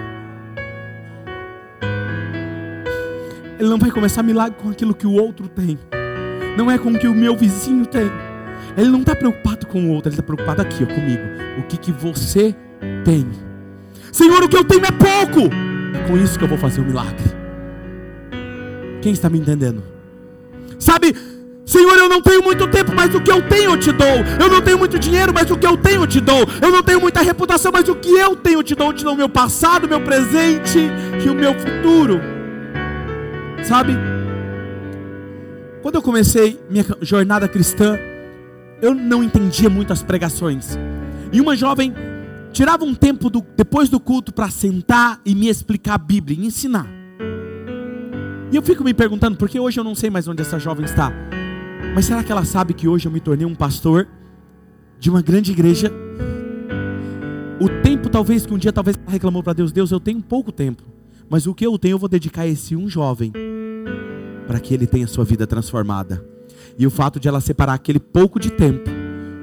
Ele 3.59 3.69
não 3.69 3.79
vai 3.79 3.91
começar 3.91 4.23
milagre 4.23 4.59
com 4.61 4.71
aquilo 4.71 4.95
que 4.95 5.07
o 5.07 5.13
outro 5.13 5.49
tem. 5.49 5.79
Não 6.57 6.71
é 6.71 6.79
com 6.79 6.91
o 6.91 6.99
que 6.99 7.09
o 7.09 7.15
meu 7.15 7.37
vizinho 7.37 7.87
tem. 7.87 8.11
Ele 8.77 8.89
não 8.89 9.01
está 9.01 9.15
preocupado 9.15 9.67
com 9.67 9.87
o 9.87 9.91
outro, 9.91 10.11
ele 10.11 10.15
está 10.15 10.23
preocupado 10.23 10.61
aqui, 10.61 10.85
ó, 10.85 10.87
comigo. 10.87 11.23
O 11.59 11.63
que, 11.63 11.77
que 11.79 11.93
você 11.93 12.55
tem? 13.05 13.27
Senhor, 14.13 14.43
o 14.43 14.49
que 14.49 14.57
eu 14.57 14.65
tenho 14.65 14.85
é 14.85 14.91
pouco. 14.91 15.55
É 15.95 16.07
com 16.07 16.17
isso 16.17 16.39
que 16.39 16.45
eu 16.45 16.49
vou 16.49 16.59
fazer 16.59 16.81
o 16.81 16.85
um 16.85 16.87
milagre. 16.87 17.25
Quem 19.01 19.13
está 19.13 19.31
me 19.31 19.39
entendendo? 19.39 19.83
Sabe, 20.79 21.15
Senhor, 21.67 21.99
eu 21.99 22.09
não 22.09 22.23
tenho 22.23 22.45
muito 22.45 22.65
tempo, 22.69 22.93
mas 22.95 23.13
o 23.13 23.21
que 23.21 23.31
eu 23.31 23.43
tenho 23.43 23.73
eu 23.73 23.77
te 23.77 23.91
dou. 23.91 24.07
Eu 24.41 24.49
não 24.49 24.63
tenho 24.63 24.79
muito 24.79 25.01
dinheiro, 25.01 25.35
mas 25.35 25.51
o 25.51 25.59
que 25.59 25.67
eu 25.67 25.77
tenho 25.77 26.03
eu 26.03 26.07
te 26.07 26.21
dou. 26.21 26.47
Eu 26.63 26.71
não 26.71 26.81
tenho 26.81 27.01
muita 27.01 27.21
reputação, 27.21 27.73
mas 27.73 27.89
o 27.89 27.97
que 27.97 28.09
eu 28.09 28.37
tenho 28.37 28.61
eu 28.61 28.63
te 28.63 28.77
dou. 28.77 28.87
Eu 28.87 28.93
te 28.93 29.03
dou 29.03 29.15
o 29.15 29.17
meu 29.17 29.29
passado, 29.29 29.85
o 29.85 29.89
meu 29.89 30.01
presente 30.01 30.79
e 31.25 31.29
o 31.29 31.35
meu 31.35 31.53
futuro. 31.55 32.21
Sabe? 33.65 33.95
Quando 35.83 35.97
eu 35.97 36.03
comecei 36.03 36.57
minha 36.71 36.87
jornada 37.03 37.49
cristã, 37.49 37.99
eu 38.81 38.95
não 38.95 39.25
entendia 39.25 39.69
muito 39.69 39.93
as 39.93 40.05
pregações. 40.05 40.79
E 41.33 41.41
uma 41.41 41.57
jovem 41.57 41.93
tirava 42.53 42.85
um 42.85 42.95
tempo 42.95 43.29
do, 43.29 43.45
depois 43.57 43.89
do 43.89 43.99
culto 43.99 44.33
para 44.33 44.49
sentar 44.51 45.21
e 45.27 45.35
me 45.35 45.49
explicar 45.49 45.95
a 45.95 45.99
Bíblia, 45.99 46.39
e 46.41 46.47
ensinar. 46.47 46.87
E 48.53 48.55
eu 48.55 48.63
fico 48.63 48.85
me 48.85 48.95
perguntando, 48.95 49.37
porque 49.37 49.59
hoje 49.59 49.81
eu 49.81 49.85
não 49.85 49.97
sei 49.97 50.11
mais 50.11 50.29
onde 50.29 50.43
essa 50.43 50.61
jovem 50.61 50.85
está. 50.85 51.13
Mas 51.97 52.05
será 52.05 52.23
que 52.23 52.31
ela 52.31 52.45
sabe 52.45 52.75
que 52.75 52.87
hoje 52.87 53.09
eu 53.09 53.11
me 53.11 53.21
tornei 53.21 53.47
um 53.47 53.55
pastor 53.55 54.07
de 55.01 55.09
uma 55.09 55.23
grande 55.23 55.51
igreja? 55.51 55.91
O 57.59 57.71
tempo 57.83 58.11
talvez 58.11 58.45
que 58.45 58.53
um 58.53 58.59
dia 58.59 58.71
talvez 58.71 58.99
ela 58.99 59.11
reclamou 59.11 59.43
para 59.43 59.55
Deus, 59.55 59.73
Deus, 59.73 59.91
eu 59.91 59.99
tenho 59.99 60.21
pouco 60.21 60.53
tempo, 60.53 60.83
mas 61.27 61.47
o 61.47 61.55
que 61.55 61.67
eu 61.67 61.79
tenho 61.79 61.95
eu 61.95 61.99
vou 61.99 62.07
dedicar 62.07 62.43
a 62.43 62.47
esse 62.47 62.77
um 62.77 62.87
jovem 62.87 63.33
para 64.47 64.61
que 64.61 64.75
ele 64.75 64.87
tenha 64.87 65.07
sua 65.07 65.25
vida 65.25 65.47
transformada. 65.47 66.23
E 66.79 66.87
o 66.87 66.91
fato 66.91 67.19
de 67.19 67.29
ela 67.29 67.41
separar 67.41 67.73
aquele 67.73 67.99
pouco 67.99 68.39
de 68.39 68.51
tempo, 68.51 68.91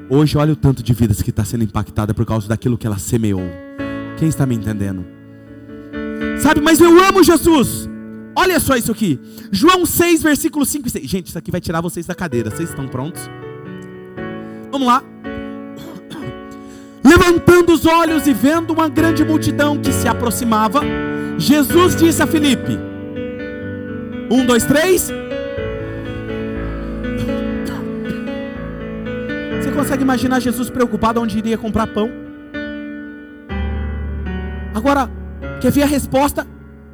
hoje 0.08 0.38
olha 0.38 0.54
o 0.54 0.56
tanto 0.56 0.84
de 0.84 0.94
vidas 0.94 1.24
que 1.24 1.32
está 1.32 1.44
sendo 1.44 1.63
impactada 1.63 2.13
por 2.13 2.24
causa 2.24 2.48
daquilo 2.48 2.78
que 2.78 2.86
ela 2.86 3.00
semeou. 3.00 3.50
Quem 4.20 4.28
está 4.28 4.46
me 4.46 4.54
entendendo? 4.54 5.04
Sabe, 6.39 6.62
mas 6.62 6.80
eu 6.80 7.04
amo 7.04 7.24
Jesus. 7.24 7.89
Olha 8.36 8.60
só 8.60 8.76
isso 8.76 8.91
aqui. 8.91 9.19
João 9.52 9.86
6, 9.86 10.24
versículo 10.24 10.65
5 10.65 10.88
e 10.88 10.91
6. 10.91 11.10
Gente, 11.10 11.28
isso 11.28 11.38
aqui 11.38 11.52
vai 11.52 11.62
tirar 11.62 11.82
vocês 11.82 12.06
da 12.06 12.15
cadeira. 12.15 12.50
Vocês 12.50 12.69
estão 12.69 12.88
prontos? 12.88 13.30
Vamos 14.72 14.88
lá. 14.88 15.04
Levantando 17.04 17.74
os 17.74 17.86
olhos 17.86 18.28
e 18.28 18.34
vendo 18.34 18.72
uma 18.72 18.89
grande 18.89 19.24
multidão 19.24 19.78
que 19.78 19.91
se 19.91 20.08
aproximava, 20.08 20.82
Jesus 21.38 21.96
disse 21.96 22.24
a 22.24 22.28
Filipe: 22.28 22.78
Um, 24.32 24.46
dois, 24.46 24.65
três. 24.65 25.12
consegue 29.74 30.04
imaginar 30.04 30.39
Jesus 30.39 30.69
preocupado 30.69 31.19
onde 31.19 31.38
iria 31.38 31.58
comprar 31.58 31.88
pão? 31.88 32.10
Agora, 34.74 35.10
quer 35.60 35.72
ver 35.72 35.84
a 35.84 35.88
resposta? 35.88 36.48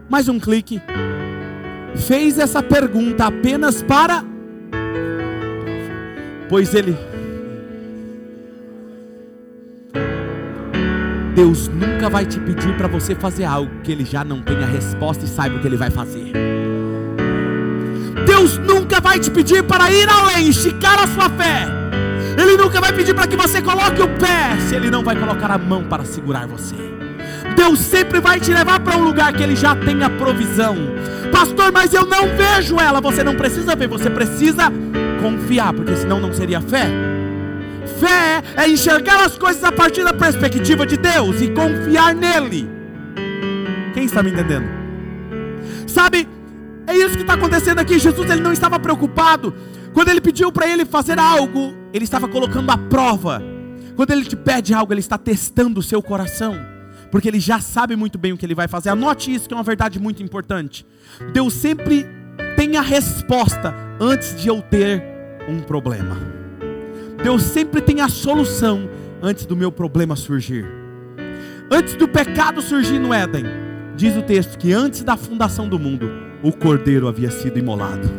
Mais 0.10 0.28
um 0.28 0.40
clique. 0.40 0.82
Fez 2.08 2.40
essa 2.40 2.62
pergunta 2.64 3.26
apenas 3.26 3.82
para. 3.82 4.24
Pois 6.48 6.74
ele. 6.74 6.98
Deus 11.36 11.68
nunca 11.70 12.10
vai 12.10 12.26
te 12.26 12.40
pedir 12.40 12.76
para 12.76 12.88
você 12.88 13.16
fazer 13.16 13.46
algo 13.46 13.72
que 13.84 13.92
ele 13.92 14.04
já 14.04 14.24
não 14.24 14.42
tenha 14.42 14.66
resposta 14.66 15.26
e 15.26 15.28
saiba 15.28 15.58
o 15.58 15.62
que 15.62 15.68
ele 15.68 15.78
vai 15.78 15.90
fazer. 15.90 16.32
Deus 18.26 18.58
nunca 18.58 19.00
vai 19.00 19.20
te 19.20 19.30
pedir 19.30 19.64
para 19.64 19.92
ir 19.92 20.10
além, 20.10 20.50
esticar 20.50 21.04
a 21.04 21.08
sua 21.08 21.30
fé 21.30 21.80
ele 22.42 22.56
nunca 22.56 22.80
vai 22.80 22.94
pedir 22.94 23.14
para 23.14 23.28
que 23.28 23.36
você 23.36 23.62
coloque 23.62 24.02
o 24.02 24.08
pé, 24.18 24.58
se 24.68 24.76
Ele 24.76 24.90
não 24.90 25.04
vai 25.04 25.16
colocar 25.16 25.52
a 25.52 25.58
mão 25.58 25.84
para 25.84 26.06
segurar 26.06 26.48
você. 26.48 26.99
Deus 27.60 27.80
sempre 27.80 28.22
vai 28.22 28.40
te 28.40 28.54
levar 28.54 28.80
para 28.80 28.96
um 28.96 29.04
lugar 29.04 29.34
que 29.34 29.44
Ele 29.44 29.54
já 29.54 29.76
tem 29.76 30.02
a 30.02 30.10
provisão. 30.10 30.78
Pastor, 31.30 31.74
mas 31.74 31.94
eu 31.94 32.06
não 32.06 32.30
vejo 32.30 32.80
ela. 32.80 33.02
Você 33.02 33.22
não 33.22 33.36
precisa 33.36 33.76
ver, 33.76 33.90
você 33.90 34.10
precisa 34.10 34.72
confiar, 35.22 35.74
porque 35.74 35.94
senão 35.98 36.22
não 36.22 36.32
seria 36.32 36.62
fé. 36.62 36.88
Fé 38.00 38.42
é 38.56 38.70
enxergar 38.70 39.26
as 39.26 39.38
coisas 39.38 39.62
a 39.62 39.74
partir 39.74 40.06
da 40.06 40.14
perspectiva 40.14 40.86
de 40.86 40.96
Deus 40.96 41.42
e 41.42 41.50
confiar 41.50 42.16
nele. 42.16 42.70
Quem 43.94 44.06
está 44.06 44.24
me 44.24 44.32
entendendo? 44.32 44.70
Sabe, 45.86 46.30
é 46.88 46.96
isso 46.96 47.18
que 47.18 47.24
está 47.24 47.34
acontecendo 47.34 47.80
aqui. 47.80 48.00
Jesus 48.00 48.30
ele 48.30 48.42
não 48.42 48.54
estava 48.54 48.80
preocupado 48.80 49.54
quando 49.94 50.08
ele 50.08 50.22
pediu 50.22 50.50
para 50.50 50.66
ele 50.66 50.86
fazer 50.86 51.20
algo, 51.20 51.74
ele 51.92 52.06
estava 52.06 52.26
colocando 52.30 52.72
a 52.72 52.78
prova. 52.78 53.44
Quando 53.98 54.12
ele 54.12 54.24
te 54.24 54.38
pede 54.38 54.74
algo, 54.74 54.94
ele 54.94 55.02
está 55.02 55.18
testando 55.18 55.82
o 55.82 55.84
seu 55.84 56.02
coração, 56.02 56.56
porque 57.12 57.28
ele 57.28 57.40
já 57.40 57.60
sabe 57.60 57.96
muito 57.96 58.18
bem 58.18 58.34
o 58.34 58.38
que 58.38 58.46
ele 58.46 58.56
vai 58.56 58.68
fazer. 58.68 58.90
Anote 58.90 59.34
isso, 59.34 59.48
que 59.48 59.54
é 59.54 59.58
uma 59.58 59.64
verdade 59.64 60.00
muito 60.00 60.22
importante. 60.22 60.86
Deus 61.34 61.54
sempre 61.54 62.08
tem 62.56 62.78
a 62.78 62.82
resposta 62.82 63.74
antes 64.00 64.40
de 64.40 64.48
eu 64.48 64.62
ter 64.62 65.04
um 65.48 65.60
problema. 65.62 66.18
Deus 67.24 67.44
sempre 67.44 67.82
tem 67.82 68.02
a 68.02 68.10
solução 68.10 68.90
antes 69.22 69.46
do 69.46 69.56
meu 69.56 69.72
problema 69.72 70.16
surgir. 70.16 70.66
Antes 71.72 71.96
do 71.96 72.08
pecado 72.08 72.62
surgir 72.62 73.00
no 73.00 73.14
Éden, 73.14 73.46
diz 73.96 74.16
o 74.16 74.22
texto 74.22 74.58
que 74.58 74.72
antes 74.72 75.04
da 75.04 75.18
fundação 75.18 75.68
do 75.68 75.78
mundo, 75.78 76.10
o 76.42 76.52
cordeiro 76.52 77.08
havia 77.08 77.30
sido 77.30 77.60
imolado. 77.60 78.10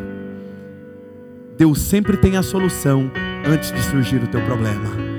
Deus 1.57 1.81
sempre 1.81 2.17
tem 2.17 2.37
a 2.37 2.43
solução 2.43 3.11
antes 3.47 3.73
de 3.73 3.83
surgir 3.83 4.23
o 4.23 4.27
teu 4.27 4.41
problema. 4.43 5.10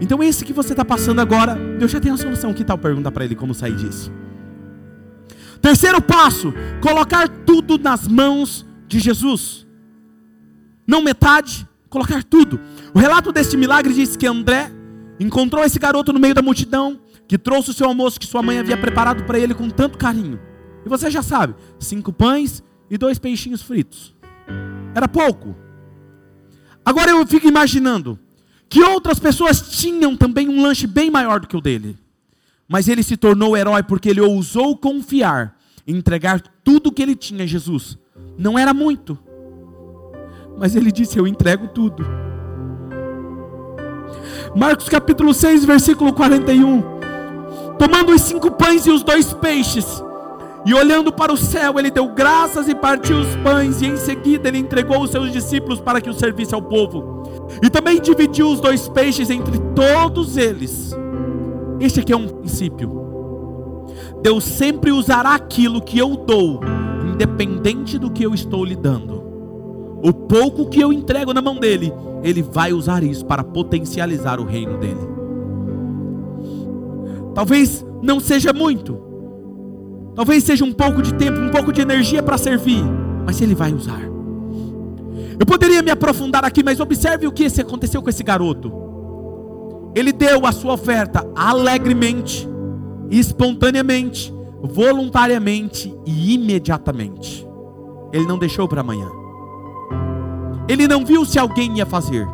Então, 0.00 0.22
esse 0.22 0.44
que 0.44 0.52
você 0.52 0.72
está 0.72 0.84
passando 0.84 1.20
agora, 1.20 1.54
Deus 1.78 1.90
já 1.90 2.00
tem 2.00 2.12
a 2.12 2.16
solução. 2.16 2.52
Que 2.52 2.64
tal 2.64 2.76
perguntar 2.76 3.10
para 3.10 3.24
Ele 3.24 3.34
como 3.34 3.54
sair 3.54 3.76
disso? 3.76 4.12
Terceiro 5.60 6.00
passo: 6.00 6.52
colocar 6.80 7.28
tudo 7.28 7.78
nas 7.78 8.06
mãos 8.06 8.66
de 8.86 8.98
Jesus. 8.98 9.66
Não 10.86 11.02
metade, 11.02 11.66
colocar 11.88 12.22
tudo. 12.22 12.60
O 12.94 12.98
relato 12.98 13.32
deste 13.32 13.56
milagre 13.56 13.92
diz 13.92 14.16
que 14.16 14.26
André 14.26 14.70
encontrou 15.18 15.64
esse 15.64 15.78
garoto 15.78 16.12
no 16.12 16.20
meio 16.20 16.34
da 16.34 16.42
multidão, 16.42 17.00
que 17.26 17.38
trouxe 17.38 17.70
o 17.70 17.72
seu 17.72 17.88
almoço 17.88 18.20
que 18.20 18.26
sua 18.26 18.42
mãe 18.42 18.58
havia 18.58 18.76
preparado 18.76 19.24
para 19.24 19.38
ele 19.38 19.54
com 19.54 19.68
tanto 19.68 19.98
carinho. 19.98 20.38
E 20.84 20.88
você 20.88 21.10
já 21.10 21.22
sabe: 21.22 21.54
cinco 21.80 22.12
pães 22.12 22.62
e 22.90 22.96
dois 22.96 23.18
peixinhos 23.18 23.62
fritos. 23.62 24.14
Era 24.94 25.08
pouco. 25.08 25.56
Agora 26.84 27.10
eu 27.10 27.26
fico 27.26 27.48
imaginando 27.48 28.18
que 28.68 28.82
outras 28.82 29.18
pessoas 29.18 29.60
tinham 29.78 30.16
também 30.16 30.48
um 30.48 30.62
lanche 30.62 30.86
bem 30.86 31.10
maior 31.10 31.40
do 31.40 31.46
que 31.46 31.56
o 31.56 31.60
dele. 31.60 31.96
Mas 32.68 32.88
ele 32.88 33.02
se 33.02 33.16
tornou 33.16 33.56
herói 33.56 33.82
porque 33.82 34.08
ele 34.08 34.20
ousou 34.20 34.76
confiar 34.76 35.56
e 35.86 35.92
entregar 35.92 36.42
tudo 36.64 36.88
o 36.88 36.92
que 36.92 37.02
ele 37.02 37.14
tinha 37.14 37.44
a 37.44 37.46
Jesus. 37.46 37.96
Não 38.36 38.58
era 38.58 38.74
muito, 38.74 39.18
mas 40.58 40.74
ele 40.74 40.90
disse: 40.90 41.18
Eu 41.18 41.26
entrego 41.26 41.68
tudo. 41.68 42.04
Marcos 44.54 44.88
capítulo 44.88 45.32
6, 45.32 45.64
versículo 45.64 46.12
41. 46.12 46.82
Tomando 47.78 48.12
os 48.12 48.22
cinco 48.22 48.50
pães 48.50 48.86
e 48.86 48.90
os 48.90 49.02
dois 49.02 49.32
peixes, 49.34 50.02
e 50.64 50.74
olhando 50.74 51.12
para 51.12 51.32
o 51.32 51.36
céu, 51.36 51.78
ele 51.78 51.90
deu 51.90 52.08
graças 52.08 52.66
e 52.66 52.74
partiu 52.74 53.18
os 53.18 53.36
pães, 53.36 53.82
e 53.82 53.86
em 53.86 53.96
seguida 53.96 54.48
ele 54.48 54.58
entregou 54.58 55.02
os 55.02 55.10
seus 55.10 55.30
discípulos 55.30 55.80
para 55.80 56.00
que 56.00 56.10
os 56.10 56.16
servisse 56.16 56.54
ao 56.54 56.62
povo. 56.62 57.15
E 57.62 57.70
também 57.70 58.00
dividiu 58.00 58.48
os 58.50 58.60
dois 58.60 58.88
peixes 58.88 59.30
entre 59.30 59.58
todos 59.74 60.36
eles. 60.36 60.94
Este 61.80 62.00
aqui 62.00 62.12
é 62.12 62.16
um 62.16 62.28
princípio. 62.28 63.06
Deus 64.22 64.44
sempre 64.44 64.92
usará 64.92 65.34
aquilo 65.34 65.80
que 65.80 65.98
eu 65.98 66.16
dou, 66.16 66.60
independente 67.12 67.98
do 67.98 68.10
que 68.10 68.22
eu 68.22 68.34
estou 68.34 68.64
lhe 68.64 68.76
dando. 68.76 69.22
O 70.02 70.12
pouco 70.12 70.68
que 70.68 70.80
eu 70.80 70.92
entrego 70.92 71.32
na 71.32 71.40
mão 71.40 71.56
dele, 71.56 71.92
ele 72.22 72.42
vai 72.42 72.72
usar 72.72 73.02
isso 73.02 73.24
para 73.24 73.44
potencializar 73.44 74.40
o 74.40 74.44
reino 74.44 74.78
dele. 74.78 75.16
Talvez 77.34 77.84
não 78.02 78.18
seja 78.18 78.52
muito, 78.52 78.98
talvez 80.14 80.42
seja 80.44 80.64
um 80.64 80.72
pouco 80.72 81.02
de 81.02 81.12
tempo, 81.14 81.38
um 81.38 81.50
pouco 81.50 81.72
de 81.72 81.82
energia 81.82 82.22
para 82.22 82.38
servir, 82.38 82.82
mas 83.24 83.40
ele 83.40 83.54
vai 83.54 83.72
usar. 83.72 84.15
Eu 85.38 85.44
poderia 85.44 85.82
me 85.82 85.90
aprofundar 85.90 86.44
aqui, 86.44 86.62
mas 86.64 86.80
observe 86.80 87.26
o 87.26 87.32
que 87.32 87.46
aconteceu 87.60 88.02
com 88.02 88.08
esse 88.08 88.22
garoto. 88.22 88.72
Ele 89.94 90.12
deu 90.12 90.46
a 90.46 90.52
sua 90.52 90.74
oferta 90.74 91.26
alegremente, 91.34 92.48
espontaneamente, 93.10 94.32
voluntariamente 94.62 95.94
e 96.06 96.34
imediatamente. 96.34 97.46
Ele 98.12 98.26
não 98.26 98.38
deixou 98.38 98.66
para 98.66 98.80
amanhã. 98.80 99.08
Ele 100.68 100.88
não 100.88 101.04
viu 101.04 101.24
se 101.24 101.38
alguém 101.38 101.78
ia 101.78 101.86
fazer. 101.86 102.26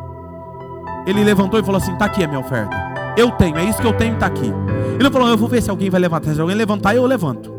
Ele 1.05 1.23
levantou 1.23 1.59
e 1.59 1.63
falou 1.63 1.79
assim: 1.79 1.95
"Tá 1.95 2.05
aqui 2.05 2.23
a 2.23 2.27
minha 2.27 2.39
oferta. 2.39 2.75
Eu 3.17 3.31
tenho, 3.31 3.57
é 3.57 3.65
isso 3.65 3.81
que 3.81 3.87
eu 3.87 3.97
tenho, 3.97 4.17
tá 4.17 4.25
aqui". 4.25 4.51
Ele 4.99 5.09
falou: 5.11 5.27
"Eu 5.27 5.37
vou 5.37 5.49
ver 5.49 5.61
se 5.61 5.69
alguém 5.69 5.89
vai 5.89 5.99
levantar. 5.99 6.33
Se 6.33 6.41
alguém 6.41 6.55
levantar, 6.55 6.95
eu 6.95 7.05
levanto". 7.05 7.53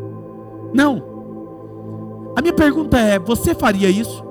Não. 0.73 1.03
A 2.35 2.41
minha 2.41 2.53
pergunta 2.53 2.97
é: 2.97 3.19
você 3.19 3.53
faria 3.53 3.89
isso? 3.89 4.24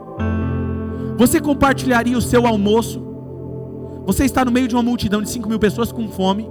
Você 1.17 1.41
compartilharia 1.41 2.19
o 2.19 2.23
seu 2.23 2.47
almoço? 2.47 3.03
Você 4.07 4.25
está 4.25 4.45
no 4.45 4.51
meio 4.51 4.69
de 4.69 4.75
uma 4.75 4.83
multidão 4.83 5.23
de 5.23 5.31
5 5.31 5.49
mil 5.49 5.59
pessoas 5.59 5.93
com 5.93 6.09
fome? 6.09 6.49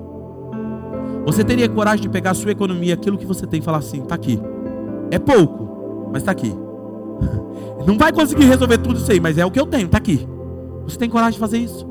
Você 1.25 1.43
teria 1.43 1.69
coragem 1.69 2.01
de 2.01 2.09
pegar 2.09 2.31
a 2.31 2.33
sua 2.33 2.51
economia, 2.51 2.93
aquilo 2.93 3.17
que 3.17 3.25
você 3.25 3.45
tem, 3.45 3.59
e 3.59 3.63
falar 3.63 3.77
assim: 3.79 4.01
está 4.01 4.15
aqui. 4.15 4.39
É 5.11 5.19
pouco, 5.19 6.09
mas 6.11 6.21
está 6.21 6.31
aqui. 6.31 6.53
Não 7.85 7.97
vai 7.97 8.11
conseguir 8.11 8.45
resolver 8.45 8.77
tudo 8.77 8.97
isso 8.97 9.11
aí, 9.11 9.19
mas 9.19 9.37
é 9.37 9.45
o 9.45 9.51
que 9.51 9.59
eu 9.59 9.65
tenho, 9.65 9.85
está 9.85 9.97
aqui. 9.97 10.27
Você 10.85 10.97
tem 10.97 11.09
coragem 11.09 11.33
de 11.33 11.39
fazer 11.39 11.57
isso? 11.57 11.87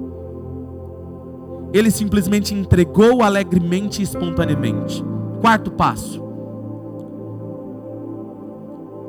Ele 1.72 1.90
simplesmente 1.90 2.54
entregou 2.54 3.22
alegremente 3.22 4.00
e 4.00 4.04
espontaneamente. 4.04 5.04
Quarto 5.40 5.70
passo: 5.70 6.22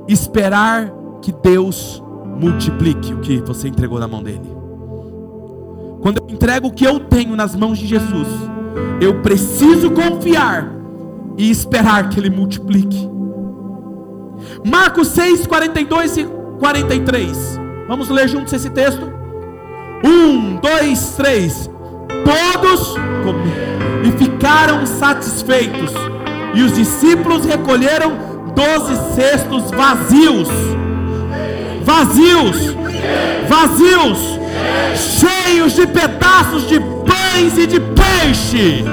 esperar 0.07 0.93
que 1.21 1.31
Deus 1.31 2.02
multiplique 2.39 3.13
o 3.13 3.19
que 3.19 3.41
você 3.41 3.67
entregou 3.67 3.99
na 3.99 4.07
mão 4.07 4.23
dele. 4.23 4.49
Quando 6.01 6.17
eu 6.17 6.27
entrego 6.29 6.67
o 6.67 6.73
que 6.73 6.85
eu 6.85 6.99
tenho 6.99 7.35
nas 7.35 7.55
mãos 7.55 7.77
de 7.77 7.87
Jesus, 7.87 8.27
eu 8.99 9.21
preciso 9.21 9.91
confiar 9.91 10.69
e 11.37 11.49
esperar 11.49 12.09
que 12.09 12.19
ele 12.19 12.29
multiplique. 12.29 13.09
Marcos 14.65 15.07
6, 15.09 15.47
42 15.47 16.17
e 16.17 16.25
43. 16.59 17.59
Vamos 17.87 18.09
ler 18.09 18.27
juntos 18.27 18.53
esse 18.53 18.69
texto? 18.69 19.11
Um, 20.03 20.57
dois, 20.57 21.15
três. 21.15 21.69
Todos 22.25 22.95
comeram 23.23 24.03
e 24.03 24.11
ficaram 24.17 24.85
satisfeitos. 24.85 25.91
E 26.53 26.61
os 26.61 26.73
discípulos 26.73 27.45
recolheram 27.45 28.11
doze 28.53 28.95
cestos 29.15 29.71
vazios. 29.71 30.49
Vazios, 31.83 32.75
vazios, 33.47 34.39
cheios 34.95 35.73
de 35.73 35.85
pedaços 35.85 36.67
de 36.67 36.79
pães 36.79 37.57
e 37.57 37.67
de 37.67 37.79
peixe. 37.79 38.85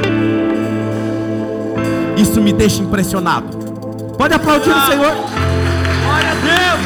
Isso 2.16 2.40
me 2.40 2.53
deixa 2.53 2.83
impressionado. 2.83 3.57
Pode 4.18 4.35
aplaudir 4.35 4.70
o 4.70 4.87
Senhor. 4.87 5.12
Glória 6.05 6.31
a 6.31 6.35
Deus. 6.35 6.81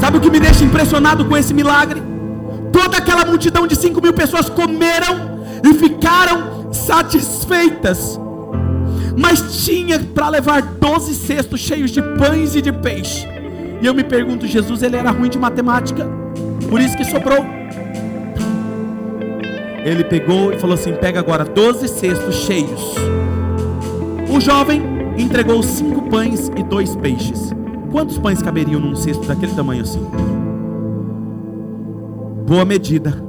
Sabe 0.00 0.18
o 0.18 0.20
que 0.20 0.30
me 0.30 0.38
deixa 0.38 0.62
impressionado 0.64 1.24
com 1.24 1.36
esse 1.36 1.52
milagre? 1.52 2.00
Toda 2.72 2.98
aquela 2.98 3.24
multidão 3.24 3.66
de 3.66 3.74
5 3.74 4.00
mil 4.00 4.12
pessoas 4.12 4.48
comeram 4.48 5.40
e 5.64 5.74
ficaram 5.74 6.72
satisfeitas. 6.72 8.20
Mas 9.16 9.64
tinha 9.64 9.98
para 9.98 10.28
levar 10.28 10.62
12 10.62 11.14
cestos 11.14 11.60
cheios 11.60 11.90
de 11.90 12.02
pães 12.02 12.54
e 12.54 12.60
de 12.60 12.72
peixe. 12.72 13.26
E 13.80 13.86
eu 13.86 13.94
me 13.94 14.04
pergunto, 14.04 14.46
Jesus 14.46 14.82
ele 14.82 14.96
era 14.96 15.10
ruim 15.10 15.30
de 15.30 15.38
matemática? 15.38 16.06
Por 16.68 16.80
isso 16.80 16.96
que 16.96 17.04
sobrou. 17.04 17.44
Ele 19.84 20.04
pegou 20.04 20.52
e 20.52 20.58
falou 20.58 20.74
assim: 20.74 20.92
pega 20.94 21.20
agora 21.20 21.44
12 21.44 21.88
cestos 21.88 22.34
cheios. 22.34 22.94
O 24.28 24.40
jovem 24.40 24.82
entregou 25.16 25.62
cinco 25.62 26.02
pães 26.10 26.50
e 26.56 26.62
dois 26.62 26.96
peixes. 26.96 27.52
Quantos 27.90 28.18
pães 28.18 28.42
caberiam 28.42 28.80
num 28.80 28.96
cesto 28.96 29.24
daquele 29.26 29.54
tamanho 29.54 29.82
assim? 29.82 30.04
Boa 32.46 32.64
medida, 32.64 33.22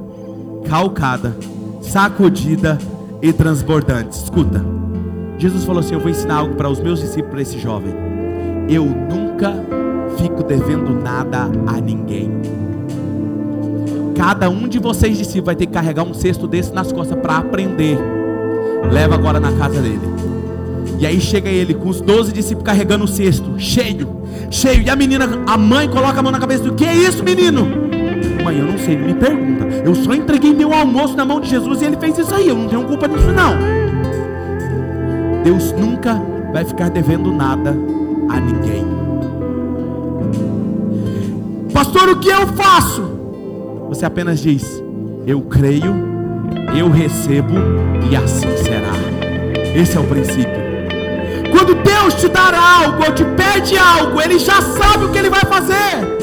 calcada, 0.67 1.37
sacudida 1.81 2.77
e 3.21 3.31
transbordante. 3.31 4.17
Escuta, 4.17 4.63
Jesus 5.37 5.63
falou 5.63 5.79
assim: 5.79 5.93
Eu 5.93 5.99
vou 5.99 6.09
ensinar 6.09 6.37
algo 6.37 6.55
para 6.55 6.69
os 6.69 6.79
meus 6.79 6.99
discípulos, 6.99 7.29
para 7.29 7.41
esse 7.41 7.59
jovem. 7.59 7.93
Eu 8.69 8.85
nunca 8.85 9.53
fico 10.17 10.43
devendo 10.43 10.93
nada 11.01 11.49
a 11.67 11.79
ninguém. 11.79 12.31
Cada 14.15 14.49
um 14.49 14.67
de 14.67 14.79
vocês 14.79 15.17
discípulos 15.17 15.45
vai 15.45 15.55
ter 15.55 15.67
que 15.67 15.73
carregar 15.73 16.03
um 16.03 16.13
cesto 16.13 16.47
desse 16.47 16.73
nas 16.73 16.91
costas 16.91 17.17
para 17.19 17.37
aprender. 17.37 17.97
Leva 18.91 19.15
agora 19.15 19.39
na 19.39 19.51
casa 19.53 19.79
dele. 19.79 20.01
E 20.99 21.05
aí 21.05 21.21
chega 21.21 21.49
ele 21.49 21.75
com 21.75 21.89
os 21.89 22.01
12 22.01 22.33
discípulos 22.33 22.65
carregando 22.65 23.05
o 23.05 23.07
cesto, 23.07 23.53
cheio, 23.59 24.23
cheio. 24.49 24.81
E 24.81 24.89
a 24.89 24.95
menina, 24.95 25.29
a 25.45 25.55
mãe 25.55 25.87
coloca 25.87 26.19
a 26.19 26.23
mão 26.23 26.31
na 26.31 26.39
cabeça 26.39 26.63
do 26.63 26.73
que 26.73 26.83
é 26.83 26.95
isso, 26.95 27.23
menino? 27.23 27.67
Mãe, 28.43 28.57
eu 28.57 28.65
não 28.65 28.77
sei, 28.79 28.97
me 28.97 29.13
pergunta. 29.13 29.65
Eu 29.85 29.93
só 29.93 30.13
entreguei 30.15 30.53
meu 30.53 30.73
almoço 30.73 31.15
na 31.15 31.23
mão 31.23 31.39
de 31.39 31.49
Jesus 31.49 31.81
e 31.83 31.85
ele 31.85 31.97
fez 31.97 32.17
isso 32.17 32.33
aí. 32.33 32.47
Eu 32.47 32.55
não 32.55 32.67
tenho 32.67 32.83
culpa 32.85 33.07
nisso 33.07 33.31
não. 33.31 33.76
Deus 35.47 35.71
nunca 35.71 36.21
vai 36.51 36.65
ficar 36.65 36.89
devendo 36.89 37.31
nada 37.31 37.69
a 38.29 38.37
ninguém. 38.37 38.85
Pastor, 41.73 42.09
o 42.09 42.19
que 42.19 42.27
eu 42.27 42.45
faço? 42.47 43.01
Você 43.87 44.05
apenas 44.05 44.41
diz: 44.41 44.83
Eu 45.25 45.39
creio, 45.43 45.95
eu 46.77 46.89
recebo 46.89 47.53
e 48.11 48.15
assim 48.17 48.57
será. 48.57 48.91
Esse 49.73 49.95
é 49.95 50.01
o 50.01 50.03
princípio. 50.03 50.67
Quando 51.49 51.75
Deus 51.75 52.15
te 52.15 52.27
dar 52.27 52.53
algo 52.53 53.05
ou 53.05 53.13
te 53.13 53.23
pede 53.23 53.77
algo, 53.77 54.19
Ele 54.19 54.37
já 54.39 54.61
sabe 54.61 55.05
o 55.05 55.11
que 55.13 55.17
Ele 55.17 55.29
vai 55.29 55.45
fazer. 55.45 56.17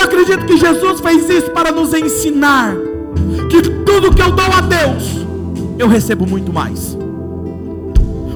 acredito 0.00 0.46
que 0.46 0.56
Jesus 0.56 1.00
fez 1.00 1.28
isso 1.28 1.50
para 1.50 1.72
nos 1.72 1.92
ensinar 1.92 2.76
que 3.50 3.62
tudo 3.84 4.14
que 4.14 4.22
eu 4.22 4.30
dou 4.30 4.46
a 4.46 4.60
Deus, 4.60 5.26
eu 5.76 5.88
recebo 5.88 6.24
muito 6.24 6.52
mais. 6.52 6.96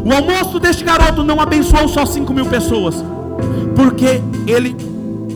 O 0.04 0.12
almoço 0.12 0.58
deste 0.58 0.82
garoto 0.82 1.22
não 1.22 1.40
abençoou 1.40 1.88
só 1.88 2.06
5 2.06 2.32
mil 2.32 2.46
pessoas, 2.46 3.04
porque 3.76 4.20
ele, 4.46 4.76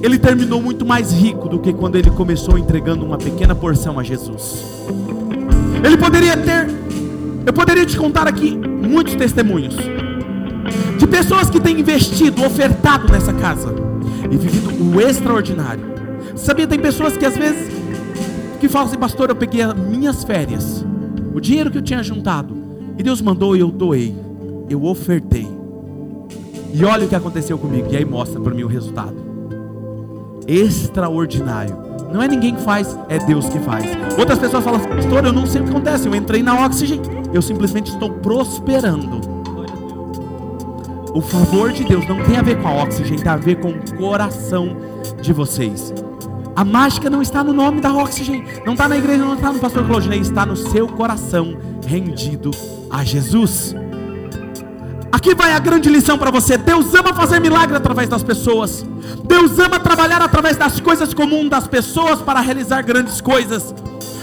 ele 0.03 0.19
terminou 0.19 0.61
muito 0.61 0.85
mais 0.87 1.13
rico 1.13 1.49
do 1.49 1.59
que 1.59 1.73
quando 1.73 1.97
ele 1.97 2.11
começou 2.11 2.59
entregando 2.59 3.05
uma 3.05 3.19
pequena 3.19 3.55
porção 3.55 3.99
a 3.99 4.03
Jesus. 4.03 4.65
Ele 5.85 5.97
poderia 5.99 6.37
ter, 6.37 6.69
eu 7.45 7.53
poderia 7.53 7.85
te 7.85 7.97
contar 7.97 8.27
aqui 8.27 8.57
muitos 8.57 9.15
testemunhos 9.15 9.77
de 10.99 11.07
pessoas 11.07 11.51
que 11.51 11.61
têm 11.61 11.81
investido, 11.81 12.43
ofertado 12.45 13.13
nessa 13.13 13.33
casa 13.33 13.75
e 14.31 14.37
vivido 14.37 14.71
o 14.95 15.01
extraordinário. 15.01 15.85
Sabia, 16.35 16.67
tem 16.67 16.79
pessoas 16.79 17.17
que 17.17 17.27
às 17.27 17.37
vezes 17.37 17.71
que 18.61 18.69
falam 18.69 18.89
assim, 18.89 18.97
pastor, 18.97 19.29
eu 19.29 19.37
peguei 19.37 19.61
as 19.61 19.75
minhas 19.75 20.25
férias, 20.25 20.85
o 21.35 21.41
dinheiro 21.41 21.71
que 21.71 21.77
eu 21.77 21.83
tinha 21.83 22.03
juntado, 22.03 22.57
e 22.97 23.03
Deus 23.03 23.21
mandou 23.21 23.55
e 23.55 23.61
eu 23.61 23.71
doei, 23.71 24.15
eu 24.69 24.85
ofertei. 24.85 25.49
E 26.73 26.85
olha 26.85 27.07
o 27.07 27.09
que 27.09 27.15
aconteceu 27.15 27.57
comigo, 27.57 27.89
e 27.91 27.97
aí 27.97 28.05
mostra 28.05 28.41
para 28.41 28.55
mim 28.55 28.65
o 28.65 28.67
resultado. 28.67 29.15
Extraordinário. 30.47 31.77
Não 32.13 32.23
é 32.23 32.29
ninguém 32.29 32.55
que 32.55 32.63
faz, 32.63 32.99
é 33.09 33.19
Deus 33.19 33.49
que 33.49 33.59
faz. 33.59 33.85
Outras 34.19 34.39
pessoas 34.39 34.65
falam, 34.65 34.81
pastor, 34.81 35.25
eu 35.25 35.33
não 35.33 35.47
sei 35.47 35.61
o 35.61 35.65
que 35.65 35.71
acontece, 35.71 36.07
eu 36.07 36.15
entrei 36.15 36.43
na 36.43 36.65
oxigênio, 36.65 37.05
eu 37.33 37.43
simplesmente 37.43 37.91
estou 37.91 38.11
prosperando. 38.11 39.21
O 41.15 41.21
favor 41.21 41.73
de 41.73 41.85
Deus 41.85 42.07
não 42.09 42.23
tem 42.25 42.37
a 42.37 42.43
ver 42.43 42.61
com 42.61 42.69
a 42.69 42.83
oxigênio, 42.83 43.23
tem 43.23 43.33
a 43.33 43.37
ver 43.37 43.61
com 43.61 43.71
o 43.71 43.97
coração 43.97 44.77
de 45.21 45.33
vocês. 45.33 45.93
A 46.57 46.65
mágica 46.65 47.11
não 47.11 47.21
está 47.21 47.43
no 47.43 47.53
nome 47.53 47.81
da 47.81 47.93
Oxygen, 47.93 48.45
não 48.65 48.75
está 48.75 48.89
na 48.89 48.97
igreja, 48.97 49.25
não 49.25 49.35
está 49.35 49.53
no 49.53 49.59
pastor 49.59 49.85
Claudinei, 49.87 50.21
está 50.21 50.47
no 50.47 50.57
seu 50.57 50.87
coração 50.87 51.57
rendido 51.85 52.53
a 52.91 53.03
Jesus. 53.03 53.75
Aqui 55.15 55.33
vai 55.33 55.53
a 55.53 55.61
grande 55.61 55.89
lição 55.89 56.19
para 56.19 56.29
você: 56.29 56.59
Deus 56.59 56.93
ama 56.93 57.15
fazer 57.15 57.39
milagre 57.39 57.77
através 57.77 58.09
das 58.09 58.25
pessoas, 58.25 58.85
Deus 59.25 59.57
ama 59.61 59.79
trabalhar 59.79 60.21
através 60.21 60.57
das 60.57 60.81
coisas 60.81 61.15
comuns 61.15 61.49
das 61.49 61.69
pessoas 61.69 62.21
para 62.21 62.41
realizar 62.41 62.83
grandes 62.83 63.21
coisas. 63.21 63.73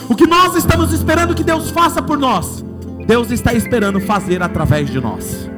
O 0.10 0.16
que 0.16 0.28
nós 0.28 0.54
estamos 0.54 0.92
esperando 0.92 1.34
que 1.34 1.46
Deus 1.46 1.70
faça 1.70 2.02
por 2.02 2.18
nós, 2.18 2.62
Deus 3.08 3.32
está 3.32 3.54
esperando 3.54 4.02
fazer 4.02 4.44
através 4.44 4.90
de 4.90 5.00
nós. 5.00 5.50